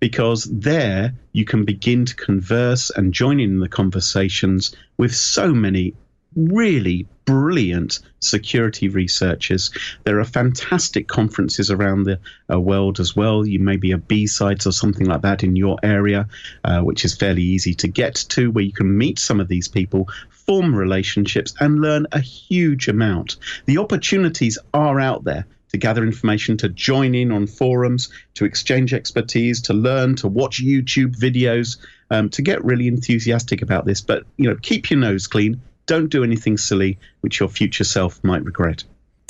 because 0.00 0.44
there 0.44 1.14
you 1.32 1.44
can 1.44 1.64
begin 1.64 2.04
to 2.04 2.14
converse 2.14 2.90
and 2.90 3.12
join 3.12 3.40
in 3.40 3.58
the 3.60 3.68
conversations 3.68 4.74
with 4.96 5.14
so 5.14 5.52
many 5.52 5.94
really 6.36 7.06
brilliant 7.24 8.00
security 8.20 8.88
researchers. 8.88 9.70
There 10.04 10.20
are 10.20 10.24
fantastic 10.24 11.08
conferences 11.08 11.70
around 11.70 12.04
the 12.04 12.20
uh, 12.50 12.60
world 12.60 13.00
as 13.00 13.16
well. 13.16 13.46
You 13.46 13.58
may 13.58 13.76
be 13.76 13.92
a 13.92 13.98
B-Sides 13.98 14.66
or 14.66 14.72
something 14.72 15.06
like 15.06 15.22
that 15.22 15.44
in 15.44 15.56
your 15.56 15.78
area, 15.82 16.28
uh, 16.64 16.80
which 16.80 17.04
is 17.04 17.14
fairly 17.14 17.42
easy 17.42 17.74
to 17.74 17.88
get 17.88 18.14
to, 18.30 18.50
where 18.50 18.64
you 18.64 18.72
can 18.72 18.96
meet 18.96 19.18
some 19.18 19.40
of 19.40 19.48
these 19.48 19.68
people, 19.68 20.08
form 20.30 20.74
relationships, 20.74 21.54
and 21.60 21.80
learn 21.80 22.06
a 22.12 22.20
huge 22.20 22.88
amount. 22.88 23.36
The 23.66 23.78
opportunities 23.78 24.58
are 24.72 25.00
out 25.00 25.24
there 25.24 25.46
to 25.70 25.78
gather 25.78 26.02
information, 26.02 26.56
to 26.58 26.68
join 26.68 27.14
in 27.14 27.32
on 27.32 27.46
forums, 27.46 28.08
to 28.34 28.44
exchange 28.44 28.94
expertise, 28.94 29.60
to 29.62 29.72
learn, 29.72 30.16
to 30.16 30.28
watch 30.28 30.62
YouTube 30.62 31.16
videos, 31.16 31.76
um, 32.10 32.28
to 32.30 32.42
get 32.42 32.64
really 32.64 32.88
enthusiastic 32.88 33.62
about 33.62 33.84
this. 33.84 34.00
But 34.00 34.24
you 34.36 34.48
know, 34.48 34.56
keep 34.60 34.90
your 34.90 35.00
nose 35.00 35.26
clean. 35.26 35.60
Don't 35.86 36.08
do 36.08 36.22
anything 36.22 36.58
silly 36.58 36.98
which 37.20 37.40
your 37.40 37.48
future 37.48 37.84
self 37.84 38.22
might 38.22 38.44
regret. 38.44 38.84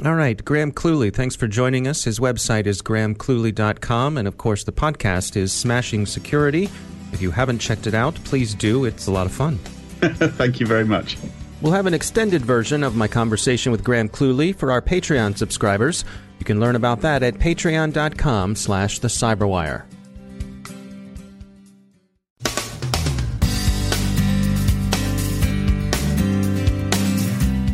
All 0.05 0.15
right, 0.15 0.45
Graham 0.45 0.71
Cluley, 0.71 1.13
thanks 1.13 1.35
for 1.35 1.49
joining 1.49 1.89
us. 1.89 2.05
His 2.05 2.21
website 2.21 2.67
is 2.67 2.83
grahamcluley.com, 2.83 4.17
and 4.17 4.29
of 4.29 4.39
course, 4.39 4.63
the 4.63 4.71
podcast 4.71 5.37
is 5.37 5.53
Smashing 5.53 6.07
Security. 6.07 6.69
If 7.13 7.21
you 7.21 7.33
haven't 7.33 7.59
checked 7.59 7.89
it 7.89 7.95
out, 7.95 8.15
please 8.23 8.55
do. 8.55 8.85
It's 8.85 9.09
a 9.09 9.11
lot 9.11 9.27
of 9.27 9.33
fun. 9.33 9.57
Thank 9.99 10.61
you 10.61 10.67
very 10.67 10.85
much. 10.85 11.17
We'll 11.61 11.73
have 11.73 11.87
an 11.87 11.95
extended 11.95 12.43
version 12.43 12.85
of 12.85 12.95
my 12.95 13.09
conversation 13.09 13.73
with 13.73 13.83
Graham 13.83 14.09
Cluley 14.09 14.55
for 14.55 14.71
our 14.71 14.81
Patreon 14.81 15.37
subscribers. 15.37 16.05
You 16.39 16.45
can 16.45 16.61
learn 16.61 16.77
about 16.77 17.01
that 17.03 17.23
at 17.23 17.35
patreon.com 17.35 18.57
slash 18.57 18.99
the 19.01 19.09
cyberwire. 19.09 19.85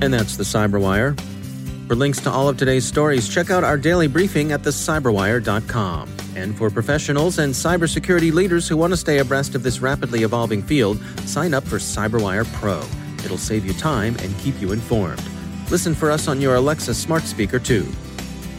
And 0.05 0.13
that's 0.13 0.37
the 0.37 0.45
Cyberwire. 0.45 1.19
For 1.87 1.97
links 1.97 2.21
to 2.21 2.31
all 2.31 2.47
of 2.47 2.59
today's 2.59 2.85
stories, 2.85 3.27
check 3.27 3.51
out 3.51 3.65
our 3.65 3.79
daily 3.79 4.07
briefing 4.07 4.53
at 4.53 4.61
thecyberwire.com. 4.61 6.15
And 6.37 6.55
for 6.59 6.69
professionals 6.69 7.39
and 7.39 7.55
cybersecurity 7.55 8.31
leaders 8.31 8.69
who 8.69 8.77
want 8.77 8.93
to 8.93 8.99
stay 8.99 9.19
abreast 9.19 9.55
of 9.55 9.63
this 9.63 9.81
rapidly 9.81 10.23
evolving 10.23 10.63
field, 10.63 11.03
sign 11.25 11.55
up 11.55 11.65
for 11.65 11.77
Cyberwire 11.77 12.45
Pro. 12.53 12.83
It'll 13.25 13.39
save 13.39 13.65
you 13.65 13.73
time 13.73 14.15
and 14.21 14.37
keep 14.41 14.61
you 14.61 14.73
informed. 14.73 15.23
Listen 15.71 15.95
for 15.95 16.11
us 16.11 16.29
on 16.29 16.39
your 16.39 16.57
Alexa 16.57 16.93
smart 16.93 17.23
speaker, 17.23 17.59
too. 17.59 17.87